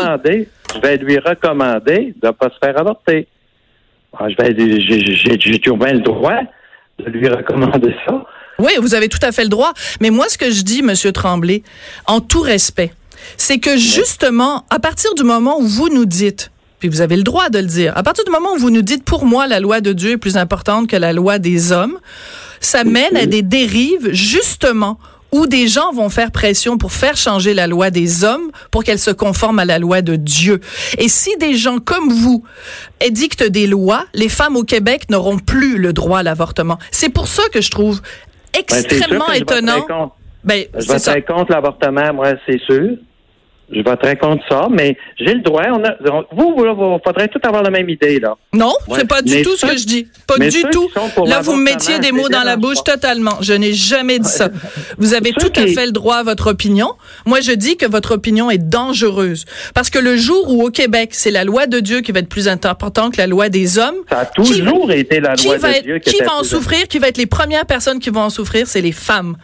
Je 0.73 0.79
vais 0.79 0.97
lui 0.97 1.19
recommander 1.19 2.13
de 2.21 2.27
ne 2.27 2.31
pas 2.31 2.49
se 2.49 2.57
faire 2.63 2.77
avorter. 2.79 3.27
Ah, 4.17 4.27
je 4.29 4.35
vais, 4.35 5.35
j'ai 5.37 5.59
toujours 5.59 5.77
bien 5.77 5.93
le 5.93 5.99
droit 5.99 6.39
de 6.99 7.09
lui 7.09 7.27
recommander 7.27 7.93
ça. 8.05 8.25
Oui, 8.59 8.71
vous 8.81 8.93
avez 8.93 9.07
tout 9.07 9.19
à 9.21 9.31
fait 9.31 9.43
le 9.43 9.49
droit. 9.49 9.73
Mais 10.01 10.09
moi, 10.09 10.27
ce 10.29 10.37
que 10.37 10.51
je 10.51 10.61
dis, 10.61 10.81
Monsieur 10.83 11.11
Tremblay, 11.11 11.63
en 12.07 12.19
tout 12.21 12.41
respect, 12.41 12.91
c'est 13.37 13.59
que 13.59 13.77
justement, 13.77 14.65
à 14.69 14.79
partir 14.79 15.13
du 15.15 15.23
moment 15.23 15.59
où 15.59 15.67
vous 15.67 15.89
nous 15.89 16.05
dites, 16.05 16.51
puis 16.79 16.89
vous 16.89 17.01
avez 17.01 17.17
le 17.17 17.23
droit 17.23 17.49
de 17.49 17.59
le 17.59 17.65
dire, 17.65 17.93
à 17.97 18.03
partir 18.03 18.23
du 18.23 18.31
moment 18.31 18.53
où 18.55 18.57
vous 18.57 18.69
nous 18.69 18.81
dites, 18.81 19.03
pour 19.03 19.25
moi, 19.25 19.47
la 19.47 19.59
loi 19.59 19.81
de 19.81 19.91
Dieu 19.93 20.11
est 20.11 20.17
plus 20.17 20.37
importante 20.37 20.89
que 20.89 20.95
la 20.95 21.13
loi 21.13 21.39
des 21.39 21.71
hommes, 21.71 21.99
ça 22.61 22.83
mène 22.83 23.15
à 23.15 23.25
des 23.25 23.41
dérives, 23.41 24.09
justement, 24.11 24.97
où 25.31 25.47
des 25.47 25.67
gens 25.67 25.91
vont 25.93 26.09
faire 26.09 26.31
pression 26.31 26.77
pour 26.77 26.91
faire 26.91 27.15
changer 27.15 27.53
la 27.53 27.67
loi 27.67 27.91
des 27.91 28.23
hommes 28.23 28.51
pour 28.71 28.83
qu'elle 28.83 28.99
se 28.99 29.11
conforme 29.11 29.59
à 29.59 29.65
la 29.65 29.79
loi 29.79 30.01
de 30.01 30.15
Dieu. 30.15 30.59
Et 30.97 31.07
si 31.07 31.35
des 31.37 31.55
gens 31.55 31.79
comme 31.79 32.09
vous 32.09 32.43
édictent 33.01 33.43
des 33.43 33.67
lois, 33.67 34.05
les 34.13 34.29
femmes 34.29 34.55
au 34.55 34.63
Québec 34.63 35.09
n'auront 35.09 35.37
plus 35.37 35.77
le 35.77 35.93
droit 35.93 36.19
à 36.19 36.23
l'avortement. 36.23 36.77
C'est 36.91 37.09
pour 37.09 37.27
ça 37.27 37.43
que 37.53 37.61
je 37.61 37.69
trouve 37.69 38.01
ben, 38.53 38.59
extrêmement 38.59 39.31
étonnant. 39.31 39.85
Ben, 40.43 40.65
je 40.77 40.87
voterai 40.87 41.21
contre 41.23 41.51
l'avortement, 41.51 42.13
moi, 42.13 42.33
c'est 42.45 42.59
sûr. 42.61 42.97
Je 43.71 43.81
voterai 43.81 44.15
contre 44.17 44.43
ça, 44.49 44.67
mais 44.69 44.97
j'ai 45.17 45.33
le 45.33 45.41
droit. 45.41 45.63
On 45.71 45.83
a, 45.83 45.95
vous, 46.31 46.55
vous, 46.55 46.75
vous, 46.75 46.99
faudrait 47.05 47.27
tout 47.27 47.39
avoir 47.43 47.61
la 47.61 47.69
même 47.69 47.89
idée, 47.89 48.19
là. 48.19 48.35
Non, 48.53 48.73
c'est 48.95 49.07
pas 49.07 49.21
du 49.21 49.41
tout 49.41 49.55
ce 49.55 49.65
que 49.65 49.77
je 49.77 49.85
dis. 49.85 50.07
Pas 50.27 50.37
du 50.37 50.63
tout. 50.71 50.89
Là, 51.25 51.41
vous 51.41 51.55
me 51.55 51.63
mettiez 51.63 51.99
des 51.99 52.11
mots 52.11 52.29
dans 52.29 52.43
la 52.43 52.55
bouche 52.55 52.83
totalement. 52.83 53.37
Je 53.41 53.53
n'ai 53.53 53.73
jamais 53.73 54.19
dit 54.19 54.29
ça. 54.29 54.49
Vous 54.97 55.13
avez 55.13 55.31
tout 55.31 55.51
à 55.55 55.67
fait 55.67 55.85
le 55.85 55.91
droit 55.91 56.17
à 56.17 56.23
votre 56.23 56.47
opinion. 56.47 56.93
Moi, 57.25 57.41
je 57.41 57.51
dis 57.51 57.77
que 57.77 57.85
votre 57.85 58.13
opinion 58.13 58.49
est 58.49 58.57
dangereuse. 58.57 59.45
Parce 59.73 59.89
que 59.89 59.99
le 59.99 60.17
jour 60.17 60.51
où, 60.51 60.63
au 60.63 60.71
Québec, 60.71 61.09
c'est 61.13 61.31
la 61.31 61.43
loi 61.43 61.67
de 61.67 61.79
Dieu 61.79 62.01
qui 62.01 62.11
va 62.11 62.19
être 62.19 62.29
plus 62.29 62.47
importante 62.47 63.13
que 63.13 63.17
la 63.17 63.27
loi 63.27 63.49
des 63.49 63.77
hommes. 63.77 63.95
Ça 64.09 64.19
a 64.19 64.25
toujours 64.25 64.91
été 64.91 65.19
la 65.19 65.35
loi 65.35 65.57
de 65.57 65.83
Dieu 65.83 65.99
qui, 65.99 66.15
qui 66.15 66.23
va 66.23 66.35
en 66.35 66.43
souffrir, 66.43 66.87
qui 66.87 66.99
va 66.99 67.07
être 67.07 67.17
les 67.17 67.25
premières 67.25 67.65
personnes 67.65 67.99
qui 67.99 68.09
vont 68.09 68.21
en 68.21 68.29
souffrir, 68.29 68.67
c'est 68.67 68.81
les 68.81 68.91
femmes. 68.91 69.35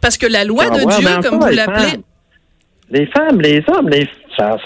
Parce 0.00 0.16
que 0.16 0.26
la 0.26 0.44
loi 0.44 0.64
ah 0.68 0.78
de 0.78 0.80
Dieu, 0.80 1.08
comme 1.22 1.40
vous 1.40 1.54
l'appelez, 1.54 2.00
les 2.90 3.06
femmes, 3.06 3.40
les 3.40 3.62
hommes, 3.68 3.88
les, 3.88 4.08
ça 4.36 4.56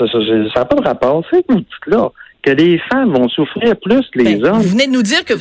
n'a 0.56 0.64
pas 0.64 0.76
de 0.76 0.86
rapport. 0.86 1.24
C'est 1.30 1.44
là 1.86 2.10
que 2.42 2.50
les 2.50 2.80
femmes 2.90 3.12
vont 3.12 3.28
souffrir 3.28 3.76
plus 3.80 4.02
que 4.12 4.18
les 4.18 4.36
ben, 4.36 4.46
hommes. 4.46 4.62
Vous 4.62 4.70
venez 4.70 4.86
de 4.86 4.92
nous 4.92 5.02
dire 5.02 5.24
que, 5.24 5.34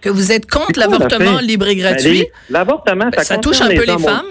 que 0.00 0.08
vous 0.08 0.32
êtes 0.32 0.50
contre 0.50 0.78
l'avortement 0.78 1.38
libre 1.38 1.68
et 1.68 1.74
ben, 1.74 1.82
gratuit. 1.82 2.26
l'avortement, 2.50 3.10
ça, 3.14 3.24
ça 3.24 3.38
touche 3.38 3.60
un 3.60 3.68
peu 3.68 3.84
les, 3.84 3.98
femmes. 3.98 4.26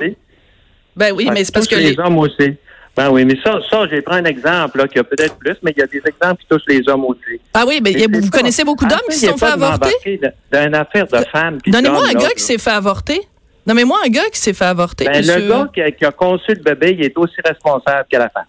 Ben 0.96 1.12
oui, 1.14 1.30
mais 1.34 1.44
c'est 1.44 1.54
parce 1.54 1.68
que 1.68 1.76
les... 1.76 1.98
hommes 2.00 2.18
aussi. 2.18 2.56
Ben 2.96 3.10
oui, 3.10 3.26
mais 3.26 3.36
ça, 3.44 3.58
ça 3.72 3.88
j'ai 3.90 4.04
pris 4.04 4.18
un 4.18 4.26
exemple 4.26 4.78
là, 4.78 4.88
qui 4.88 5.00
a 5.00 5.04
peut-être 5.04 5.36
plus, 5.38 5.56
mais 5.64 5.74
il 5.76 5.80
y 5.80 5.84
a 5.84 5.88
des 5.88 6.02
exemples 6.06 6.42
qui 6.42 6.48
touchent 6.48 6.68
les 6.68 6.88
hommes 6.88 7.06
aussi. 7.06 7.42
Ah 7.54 7.64
oui, 7.68 7.82
mais 7.84 7.92
vous 8.08 8.30
connaissez 8.30 8.64
beaucoup 8.64 8.86
d'hommes 8.86 9.00
qui 9.10 9.18
se 9.18 9.28
sont 9.28 9.38
fait 9.38 9.48
avorter? 9.48 10.20
D'une 10.52 10.76
affaire 10.76 11.08
de 11.08 11.26
femmes. 11.32 11.58
Donnez-moi 11.66 12.04
un 12.10 12.14
gars 12.14 12.30
qui 12.36 12.44
s'est 12.44 12.60
fait 12.60 12.70
avorter? 12.70 13.22
Non, 13.66 13.74
mais 13.74 13.86
moi, 13.86 14.00
un 14.06 14.10
gars 14.10 14.30
qui 14.32 14.40
s'est 14.40 14.54
fait 14.54 14.66
avorter. 14.66 15.06
Ben, 15.06 15.26
le 15.26 15.50
gars 15.50 15.94
qui 15.98 16.06
a, 16.06 16.12
conçu 16.12 16.54
le 16.54 16.62
bébé, 16.62 16.96
il 17.00 17.06
est 17.06 17.18
aussi 17.18 17.36
responsable 17.46 18.06
que 18.12 18.18
la 18.18 18.30
femme. 18.30 18.46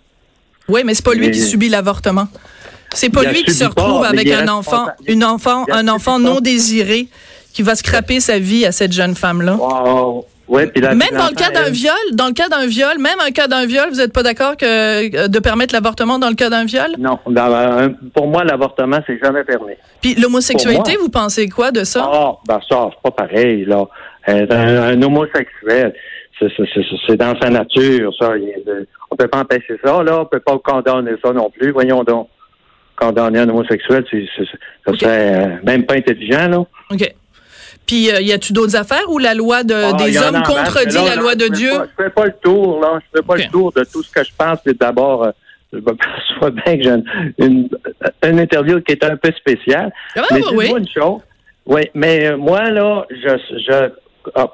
Oui, 0.69 0.83
mais 0.85 0.95
c'est 0.95 1.05
pas 1.05 1.15
lui 1.15 1.31
qui 1.31 1.41
subit 1.41 1.69
l'avortement. 1.69 2.29
C'est 2.93 3.11
pas 3.11 3.25
lui 3.25 3.45
qui 3.45 3.53
se 3.53 3.65
retrouve 3.65 4.05
avec 4.05 4.31
un 4.31 4.49
enfant, 4.49 4.87
une 5.07 5.25
enfant, 5.25 5.65
un 5.71 5.89
enfant 5.89 6.19
non 6.19 6.41
désiré 6.41 7.09
qui 7.53 7.63
va 7.63 7.77
scraper 7.77 8.21
sa 8.21 8.39
vie 8.39 8.67
à 8.67 8.73
cette 8.73 8.93
jeune 8.93 9.15
femme-là. 9.15 9.55
Wow. 9.55 10.27
Ouais, 10.47 10.67
puis 10.67 10.83
Même 10.83 10.99
dans 11.13 11.29
le 11.29 11.35
cas 11.35 11.51
d'un 11.51 11.71
viol, 11.71 11.95
dans 12.13 12.27
le 12.27 12.33
cas 12.35 12.49
d'un 12.49 12.67
viol, 12.67 12.99
même 12.99 13.19
un 13.27 13.31
cas 13.31 13.49
d'un 13.49 13.65
viol, 13.65 13.89
vous 13.89 13.97
n'êtes 13.97 14.13
pas 14.13 14.23
d'accord 14.23 14.57
que 14.59 14.67
euh, 14.67 15.29
de 15.29 15.39
permettre 15.39 15.73
l'avortement 15.73 16.19
dans 16.19 16.29
le 16.29 16.35
cas 16.35 16.51
d'un 16.51 16.67
viol? 16.67 16.91
Non, 16.99 17.19
un- 17.35 17.93
pour 18.15 18.27
moi, 18.27 18.45
l'avortement, 18.45 18.99
c'est 19.07 19.19
jamais 19.19 19.43
permis. 19.45 19.73
Puis 20.03 20.15
l'homosexualité, 20.17 20.97
vous 20.97 21.09
pensez 21.09 21.49
quoi 21.49 21.71
de 21.71 21.83
ça? 21.85 22.07
Ah, 22.13 22.33
ben 22.47 22.61
ça, 22.69 22.91
c'est 22.91 23.03
pas 23.03 23.11
pareil, 23.11 23.65
là. 23.65 23.87
Euh, 24.29 24.47
un, 24.51 24.83
un 24.99 25.03
homosexuel, 25.03 25.95
c'est- 26.39 27.17
dans 27.17 27.39
sa 27.41 27.51
nature, 27.51 28.13
ça. 28.19 28.33
On 29.11 29.17
peut 29.17 29.29
pas 29.29 29.41
empêcher 29.41 29.79
ça, 29.85 30.03
là. 30.03 30.21
On 30.23 30.25
peut 30.27 30.41
pas 30.41 30.59
condamner 30.59 31.13
ça 31.25 31.33
non 31.33 31.51
plus. 31.51 31.71
Voyons 31.73 32.03
donc. 32.05 32.29
Condamner 32.97 33.41
un 33.41 33.49
homosexuel, 33.49 34.05
c'est, 34.11 34.25
c'est- 34.37 34.45
ça 34.45 34.93
Ok. 34.93 35.01
serait 35.01 35.35
euh, 35.35 35.49
même 35.65 35.85
pas 35.85 35.95
intelligent, 35.95 36.49
là. 36.49 36.59
OK. 36.93 37.15
Puis, 37.87 38.11
euh, 38.11 38.21
y 38.21 38.33
a-tu 38.33 38.53
d'autres 38.53 38.77
affaires 38.77 39.03
où 39.11 39.19
la 39.19 39.35
loi 39.35 39.63
de, 39.63 39.75
Ah, 39.75 39.93
des 39.93 40.17
hommes 40.17 40.43
contredit 40.43 40.95
là, 40.95 41.17
la 41.17 41.17
loi 41.17 41.35
de 41.35 41.45
je 41.47 41.53
Dieu? 41.53 41.71
pas- 41.77 41.87
je 41.99 42.05
fais 42.05 42.11
pas 42.11 42.25
le 42.27 42.35
tour, 42.43 42.81
là. 42.81 42.99
Je 43.01 43.19
fais 43.19 43.27
pas 43.27 43.37
le 43.37 43.45
tour 43.51 43.73
de 43.73 43.85
tout 43.85 44.03
ce 44.03 44.11
que 44.13 44.25
je 44.25 44.31
pense. 44.39 44.59
C'est 44.65 44.79
d'abord, 44.79 45.25
euh, 45.25 45.31
je 45.73 45.79
me 45.79 45.83
perçois 45.95 46.51
bien 46.51 46.77
que 46.79 46.83
j'ai 46.83 47.45
une, 47.45 47.69
une, 48.25 48.41
interview 48.41 48.81
qui 48.81 48.93
est 48.93 49.05
un 49.05 49.17
peu 49.17 49.33
spéciale. 49.33 49.93
Ah, 50.17 50.23
mais 50.33 50.41
oui, 50.55 50.71
une 50.77 50.89
chose. 50.89 51.21
Oui, 51.67 51.83
mais 51.95 52.37
moi, 52.37 52.71
là, 52.71 53.07
je, 53.11 53.37
je, 53.67 53.91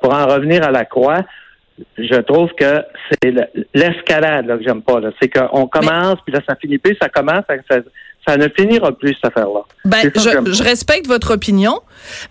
pour 0.02 0.14
en 0.14 0.26
revenir 0.26 0.62
à 0.64 0.70
la 0.70 0.85
croix, 0.85 1.20
je 1.96 2.20
trouve 2.20 2.50
que 2.59 2.83
c'est 3.11 3.30
le- 3.30 3.46
l'escalade 3.74 4.46
là, 4.46 4.59
que 4.59 4.64
j'aime 4.64 4.83
pas. 4.83 5.00
là. 5.00 5.11
C'est 5.20 5.28
qu'on 5.28 5.66
commence, 5.66 6.18
puis 6.24 6.33
là, 6.35 6.40
ça 6.46 6.54
finit 6.56 6.78
plus, 6.78 6.96
ça 7.00 7.09
commence, 7.09 7.42
ça, 7.48 7.54
ça, 7.70 7.76
ça 8.26 8.37
ne 8.37 8.48
finira 8.48 8.92
plus, 8.92 9.14
cette 9.14 9.26
affaire-là. 9.35 9.61
Ben, 9.87 10.11
je 10.14 10.62
respecte 10.62 11.06
votre 11.06 11.33
opinion, 11.33 11.80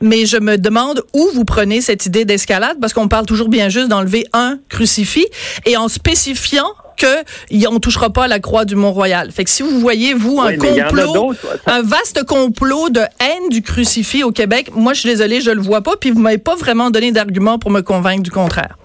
mais 0.02 0.25
je 0.28 0.38
me 0.38 0.58
demande 0.58 1.02
où 1.13 1.30
vous 1.34 1.45
prenez 1.45 1.82
cette 1.82 2.06
idée 2.06 2.25
d'escalade, 2.25 2.78
parce 2.80 2.93
qu'on 2.93 3.08
parle 3.08 3.25
toujours 3.25 3.49
bien 3.49 3.69
juste 3.69 3.88
d'enlever 3.88 4.25
un 4.34 4.60
crucifix, 4.69 5.25
et 5.65 5.78
en 5.78 5.88
spécifiant 5.88 6.69
que 6.99 7.67
on 7.67 7.79
touchera 7.79 8.12
pas 8.12 8.25
à 8.25 8.27
la 8.27 8.39
croix 8.39 8.65
du 8.65 8.75
Mont-Royal. 8.75 9.31
Fait 9.31 9.43
que 9.43 9.49
si 9.49 9.63
vous 9.63 9.79
voyez, 9.79 10.13
vous, 10.13 10.39
un 10.39 10.49
Oui, 10.49 10.57
complot, 10.57 11.33
un 11.65 11.81
vaste 11.81 12.23
complot 12.25 12.89
de 12.89 12.99
haine 12.99 13.49
du 13.49 13.62
crucifix 13.62 14.23
au 14.23 14.31
Québec, 14.31 14.69
moi, 14.75 14.93
je 14.93 14.99
suis 14.99 15.09
désolée, 15.09 15.41
je 15.41 15.51
le 15.51 15.62
vois 15.62 15.81
pas, 15.81 15.95
puis 15.99 16.12
vous 16.12 16.19
m'avez 16.19 16.38
pas 16.38 16.55
vraiment 16.55 16.91
donné 16.91 17.12
d'argument 17.12 17.57
pour 17.57 17.71
me 17.71 17.81
convaincre 17.81 18.23
du 18.23 18.31
contraire. 18.31 18.77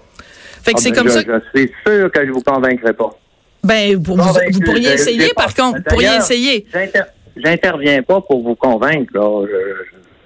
Fait 0.63 0.73
que 0.73 0.79
Ah, 0.79 0.81
c'est 0.83 0.91
ben, 0.93 0.97
comme 0.97 1.09
je, 1.09 1.13
ça. 1.13 1.21
Je 1.55 1.59
suis 1.61 1.71
sûr 1.87 2.11
que 2.11 2.25
je 2.27 2.31
vous 2.31 2.41
convaincrai 2.41 2.93
pas. 2.95 3.11
Ben, 3.63 3.97
vous, 3.97 4.15
vous- 4.15 4.23
Convaincu, 4.23 4.53
vous 4.53 4.61
pourriez 4.61 4.93
essayer, 4.93 5.33
par 5.35 5.55
contre. 5.55 5.79
Vous 5.79 5.85
pourriez 5.91 6.17
essayer. 6.19 6.67
j'inter- 6.73 7.01
J'interviens 7.37 8.01
pas 8.03 8.21
pour 8.21 8.43
vous 8.43 8.55
convaincre. 8.55 9.13
là. 9.15 9.45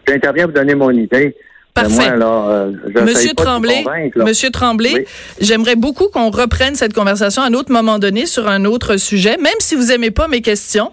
J'interviens 0.06 0.44
pour 0.44 0.52
donner 0.54 0.74
mon 0.74 0.90
idée. 0.90 1.34
Mais 1.82 1.88
Parfait. 1.88 2.08
Moi, 2.10 2.16
là, 2.18 2.26
euh, 2.48 2.72
Monsieur 3.04 3.34
pas 3.34 3.44
Tremblay, 3.44 3.84
là. 4.14 4.24
Monsieur 4.24 4.50
Tremblay, 4.50 4.92
Oui. 4.94 5.04
j'aimerais 5.40 5.76
beaucoup 5.76 6.08
qu'on 6.08 6.30
reprenne 6.30 6.74
cette 6.74 6.92
conversation 6.92 7.42
à 7.42 7.46
un 7.46 7.54
autre 7.54 7.72
moment 7.72 7.98
donné 7.98 8.26
sur 8.26 8.48
un 8.48 8.64
autre 8.64 8.96
sujet, 8.96 9.36
même 9.36 9.52
si 9.60 9.74
vous 9.74 9.92
aimez 9.92 10.10
pas 10.10 10.28
mes 10.28 10.40
questions, 10.42 10.92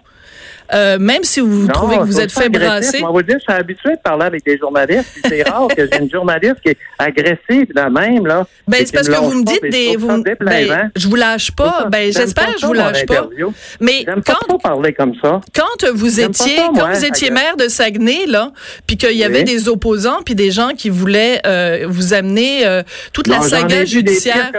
euh, 0.74 0.98
même 1.00 1.24
si 1.24 1.40
vous 1.40 1.66
Non, 1.68 1.74
trouvez 1.74 1.98
que 1.98 2.04
vous 2.04 2.20
êtes 2.20 2.34
pas 2.34 2.42
fait 2.42 2.50
brasser. 2.50 3.00
Moi, 3.00 3.12
vous 3.12 3.22
dire, 3.22 3.38
je 3.40 3.44
suis 3.44 3.54
habitué 3.60 3.92
de 3.92 4.02
parler 4.04 4.26
avec 4.26 4.44
des 4.46 4.58
journalistes. 4.58 5.10
C'est 5.28 5.44
rare 5.48 5.68
que 5.68 5.88
j'ai 5.92 6.00
une 6.00 6.10
journaliste 6.10 6.56
qui 6.64 6.70
est 6.70 6.78
agressive 6.98 7.68
de 7.74 7.90
même, 8.00 8.26
là. 8.26 8.46
Ben, 8.68 8.82
c'est 8.86 8.94
parce 8.94 9.08
que 9.08 9.16
vous 9.16 9.34
me 9.40 9.46
pas, 9.46 9.52
dites 9.52 9.72
des, 9.72 9.96
vous, 9.96 10.24
ben, 10.42 10.92
je 10.96 11.08
vous 11.08 11.16
lâche 11.16 11.48
ça. 11.48 11.54
pas. 11.56 11.88
Ben, 11.90 12.12
j'espère 12.12 12.48
pas 12.48 12.54
que 12.54 12.60
je 12.60 12.66
vous 12.66 12.74
lâche 12.74 13.06
pas. 13.06 13.28
Mais 13.80 14.06
pas 14.06 14.14
quand, 14.26 14.48
trop 14.48 14.58
parler 14.58 14.94
comme 14.94 15.14
ça. 15.22 15.42
quand 15.56 15.90
vous 15.94 16.16
pas 16.16 16.22
étiez, 16.24 16.56
ça, 16.58 16.64
quand 16.68 16.74
moi, 16.74 16.90
vous 16.94 17.06
étiez 17.06 17.28
agressif. 17.28 17.32
maire 17.32 17.58
de 17.58 17.68
Saguenay, 17.68 18.26
là, 18.28 18.52
puis 18.88 18.98
qu'il 18.98 19.12
y 19.18 19.24
avait 19.24 19.40
Oui. 19.40 19.44
des 19.44 19.70
opposants, 19.70 20.22
puis 20.26 20.36
des 20.36 20.52
gens 20.52 20.70
qui 20.76 20.90
voulaient 20.90 21.42
euh, 21.46 21.86
vous 21.88 22.14
amener 22.14 22.66
euh, 22.66 22.82
toute 23.14 23.28
la 23.28 23.38
Non, 23.38 23.44
saga 23.44 23.86
judiciaire. 23.86 24.52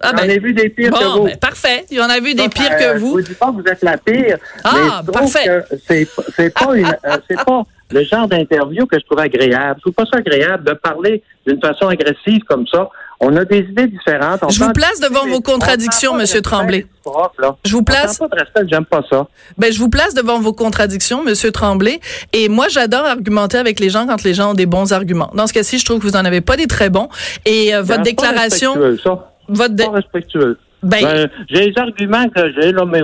Que 0.00 0.06
vous. 0.06 0.12
Ah, 0.14 0.16
J'en 0.16 0.26
ben, 0.26 0.30
ai 0.30 0.38
vu 0.38 0.52
des 0.52 0.68
pires 0.68 0.90
que 0.92 1.04
vous. 1.18 1.24
ben, 1.24 1.36
parfait. 1.36 1.84
Il 1.90 1.96
y 1.98 2.00
en 2.00 2.08
a 2.08 2.20
vu 2.20 2.34
des 2.34 2.48
pires 2.48 2.70
euh, 2.72 2.78
que 2.92 2.94
Je 2.98 2.98
vous. 3.04 3.10
vous 3.12 3.20
dis 3.22 3.34
pas 3.34 3.46
que 3.46 3.52
vous 3.62 3.64
êtes 3.66 3.82
la 3.82 3.96
pire. 3.98 4.38
Ah, 4.64 5.02
mais 5.06 5.12
parfait. 5.12 5.44
que 5.70 5.76
c'est 5.88 6.08
c'est 6.36 6.50
pas 6.54 6.74
une 6.76 6.86
euh, 6.86 7.16
c'est 7.28 7.44
pas 7.44 7.62
le 7.90 8.04
genre 8.04 8.28
d'interview 8.28 8.86
que 8.86 8.98
je 8.98 9.04
trouve 9.06 9.18
agréable. 9.20 9.76
Je 9.78 9.80
trouve 9.90 9.94
pas 9.94 10.04
ça 10.12 10.18
agréable 10.18 10.64
de 10.64 10.74
parler 10.74 11.22
d'une 11.46 11.58
façon 11.60 11.88
agressive 11.88 12.42
comme 12.46 12.66
ça. 12.66 12.88
On 13.20 13.34
a 13.36 13.44
des 13.44 13.60
idées 13.60 13.86
différentes. 13.88 14.40
On 14.42 14.48
Je 14.48 14.62
vous 14.62 14.72
place 14.72 15.00
devant 15.00 15.26
vos 15.26 15.38
on 15.38 15.40
contradictions, 15.40 16.14
Monsieur 16.14 16.40
Tremblay. 16.40 16.86
Je 17.64 17.72
vous 17.72 17.82
place- 17.82 18.16
prend 18.18 18.28
pas 18.28 18.36
de 18.36 18.40
respect, 18.42 18.60
j'aime 18.70 18.84
pas 18.84 19.00
ça. 19.10 19.26
Ben, 19.56 19.72
je 19.72 19.78
vous 19.80 19.88
place 19.88 20.14
devant 20.14 20.38
vos 20.38 20.52
contradictions, 20.52 21.24
Monsieur 21.24 21.50
Tremblay. 21.50 21.98
Et 22.32 22.48
moi, 22.48 22.68
j'adore 22.68 23.06
argumenter 23.06 23.56
avec 23.58 23.80
les 23.80 23.88
gens 23.90 24.06
quand 24.06 24.22
les 24.22 24.34
gens 24.34 24.50
ont 24.50 24.54
des 24.54 24.66
bons 24.66 24.92
arguments. 24.92 25.30
Dans 25.34 25.46
ce 25.48 25.52
cas-ci, 25.52 25.78
je 25.78 25.84
trouve 25.84 25.98
que 25.98 26.04
vous 26.06 26.14
en 26.16 26.24
avez 26.24 26.42
pas 26.42 26.56
des 26.56 26.66
très 26.68 26.90
bons. 26.90 27.08
Et 27.44 27.74
euh, 27.74 27.82
votre 27.82 28.02
déclaration, 28.02 28.74
ça. 29.02 29.32
Votre 29.48 29.76
Pas 29.76 29.90
respectueux. 29.90 30.58
ben, 30.82 31.02
Ben, 31.02 31.28
j'ai 31.48 31.70
les 31.70 31.78
arguments 31.78 32.28
que 32.28 32.52
j'ai, 32.52 32.70
là, 32.72 32.84
mais 32.84 33.00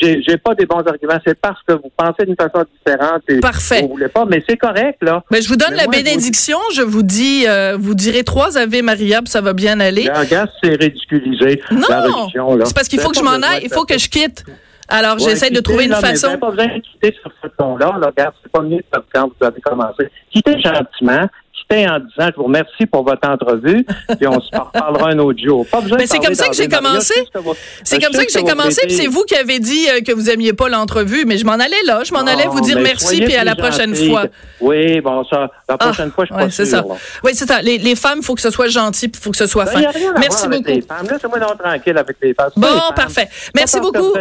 j'ai, 0.00 0.22
j'ai 0.22 0.36
pas 0.36 0.54
des 0.54 0.66
bons 0.66 0.80
arguments. 0.86 1.18
C'est 1.26 1.38
parce 1.40 1.60
que 1.66 1.72
vous 1.74 1.90
pensez 1.96 2.26
d'une 2.26 2.36
façon 2.36 2.64
différente 2.76 3.22
et 3.28 3.40
Parfait. 3.40 3.82
vous 3.82 3.88
voulez 3.88 4.08
pas, 4.08 4.24
mais 4.26 4.42
c'est 4.48 4.56
correct, 4.58 4.98
là. 5.02 5.22
ben, 5.30 5.40
je 5.42 5.48
vous 5.48 5.56
donne 5.56 5.70
Mais 5.70 5.76
la 5.78 5.84
moi, 5.84 5.92
je 5.94 5.98
vous 6.00 6.04
bénédiction. 6.04 6.58
Je 6.74 6.82
vous 6.82 7.02
dis, 7.02 7.44
euh, 7.48 7.76
vous 7.80 7.94
direz 7.94 8.24
trois 8.24 8.58
Ave 8.58 8.82
Maria, 8.82 9.20
puis 9.20 9.30
ça 9.30 9.40
va 9.40 9.52
bien 9.54 9.80
aller. 9.80 10.04
La 10.04 10.20
regarde, 10.20 10.50
c'est 10.62 10.74
ridiculisé. 10.74 11.62
la 11.70 11.76
Non, 11.76 12.12
religion, 12.22 12.56
là. 12.56 12.64
c'est 12.66 12.74
parce 12.76 12.88
qu'il 12.88 13.00
faut 13.00 13.10
que 13.10 13.16
je 13.18 13.22
m'en 13.24 13.32
aille. 13.42 13.62
Il 13.62 13.72
faut 13.72 13.84
que 13.84 13.96
je 13.98 14.08
quitte. 14.08 14.44
Alors, 14.86 15.14
Ouais, 15.16 15.30
j'essaie 15.30 15.48
de 15.50 15.60
trouver 15.60 15.84
une 15.84 15.92
là, 15.92 15.98
mais 16.02 16.08
Vous 16.10 16.14
façon. 16.14 16.26
n'avez 16.26 16.40
pas 16.40 16.50
besoin 16.50 16.66
de 16.66 16.80
quitter 16.82 17.16
sur 17.22 17.30
ce 17.42 17.48
ton-là. 17.56 17.96
Là, 17.98 18.06
regarde, 18.08 18.34
c'est 18.42 18.52
pas 18.52 18.60
mieux 18.60 18.80
que 18.92 18.98
quand 19.14 19.28
vous 19.40 19.46
avez 19.46 19.58
commencé. 19.62 20.10
Quittez 20.30 20.60
gentiment. 20.60 21.26
En 21.72 21.98
disant, 21.98 22.30
je 22.30 22.36
vous 22.36 22.44
remercie 22.44 22.86
pour 22.86 23.04
votre 23.04 23.28
entrevue, 23.28 23.84
puis 24.18 24.28
on 24.28 24.40
se 24.40 24.48
reparlera 24.54 25.10
un 25.10 25.18
autre 25.18 25.40
jour. 25.42 25.66
Pas 25.66 25.80
besoin 25.80 25.98
Mais 25.98 26.04
de 26.04 26.08
c'est 26.10 26.18
comme 26.18 26.34
ça 26.34 26.48
que 26.48 26.54
j'ai 26.54 26.68
commencé. 26.68 27.14
C'est 27.82 28.00
comme 28.00 28.12
ça 28.12 28.24
que 28.24 28.30
j'ai 28.32 28.42
commencé, 28.44 28.82
puis 28.86 28.94
c'est 28.94 29.06
vous 29.06 29.24
qui 29.24 29.34
avez 29.34 29.58
dit 29.58 29.88
euh, 29.90 30.00
que 30.00 30.12
vous 30.12 30.30
aimiez 30.30 30.52
pas 30.52 30.68
l'entrevue, 30.68 31.24
mais 31.26 31.36
je 31.36 31.44
m'en 31.44 31.54
allais 31.54 31.82
là, 31.86 32.02
je 32.04 32.12
m'en 32.12 32.20
allais 32.20 32.46
vous 32.46 32.60
dire 32.60 32.76
mais 32.76 32.82
merci, 32.84 33.20
puis 33.22 33.34
à 33.34 33.44
la 33.44 33.56
prochaine 33.56 33.94
fois. 33.94 34.26
Oui, 34.60 35.00
bon, 35.00 35.24
ça, 35.24 35.50
la 35.68 35.76
prochaine 35.76 36.10
Ah, 36.10 36.14
fois, 36.14 36.24
je 36.26 36.34
ouais, 36.34 36.44
pas 36.44 36.50
c'est 36.50 36.66
ça. 36.66 36.84
Oui, 37.24 37.32
c'est 37.34 37.46
ça. 37.46 37.60
Les, 37.60 37.78
les 37.78 37.96
femmes, 37.96 38.18
il 38.20 38.24
faut 38.24 38.34
que 38.34 38.42
ce 38.42 38.50
soit 38.50 38.68
gentil, 38.68 39.06
il 39.06 39.18
faut 39.18 39.30
que 39.30 39.36
ce 39.36 39.46
soit 39.46 39.64
Ben, 39.64 39.72
fin. 39.72 40.12
Merci 40.18 40.48
beaucoup. 40.48 40.62
les 40.66 40.82
femmes. 40.82 41.06
Laissez-moi 41.10 41.38
donc 41.40 41.58
tranquille 41.58 41.98
avec 41.98 42.16
les 42.22 42.34
femmes. 42.34 42.50
C'est 42.54 42.60
Bon, 42.60 42.68
parfait. 42.94 43.28
Merci 43.54 43.80
beaucoup. 43.80 44.14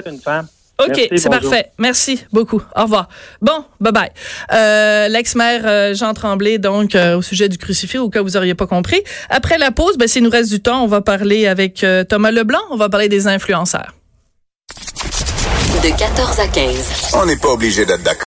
OK, 0.79 1.07
c'est 1.15 1.29
parfait. 1.29 1.67
Merci 1.77 2.23
beaucoup. 2.31 2.61
Au 2.75 2.83
revoir. 2.83 3.07
Bon, 3.41 3.63
bye-bye. 3.81 4.09
Euh, 4.53 5.07
L'ex-maire 5.07 5.61
euh, 5.65 5.93
Jean 5.93 6.13
Tremblay, 6.13 6.57
donc, 6.57 6.95
euh, 6.95 7.17
au 7.17 7.21
sujet 7.21 7.47
du 7.47 7.57
crucifix, 7.57 7.99
au 7.99 8.09
cas 8.09 8.21
où 8.21 8.23
vous 8.23 8.31
n'auriez 8.31 8.55
pas 8.55 8.65
compris. 8.67 9.01
Après 9.29 9.57
la 9.57 9.71
pause, 9.71 9.97
ben, 9.97 10.07
s'il 10.07 10.23
nous 10.23 10.31
reste 10.31 10.49
du 10.49 10.61
temps, 10.61 10.83
on 10.83 10.87
va 10.87 11.01
parler 11.01 11.47
avec 11.47 11.83
euh, 11.83 12.03
Thomas 12.03 12.31
Leblanc. 12.31 12.61
On 12.71 12.77
va 12.77 12.89
parler 12.89 13.07
des 13.07 13.27
influenceurs. 13.27 13.93
De 15.83 15.97
14 15.97 16.39
à 16.39 16.47
15. 16.47 17.11
On 17.13 17.25
n'est 17.25 17.35
pas 17.35 17.49
obligé 17.49 17.85
d'être 17.85 18.03
d'accord. 18.03 18.21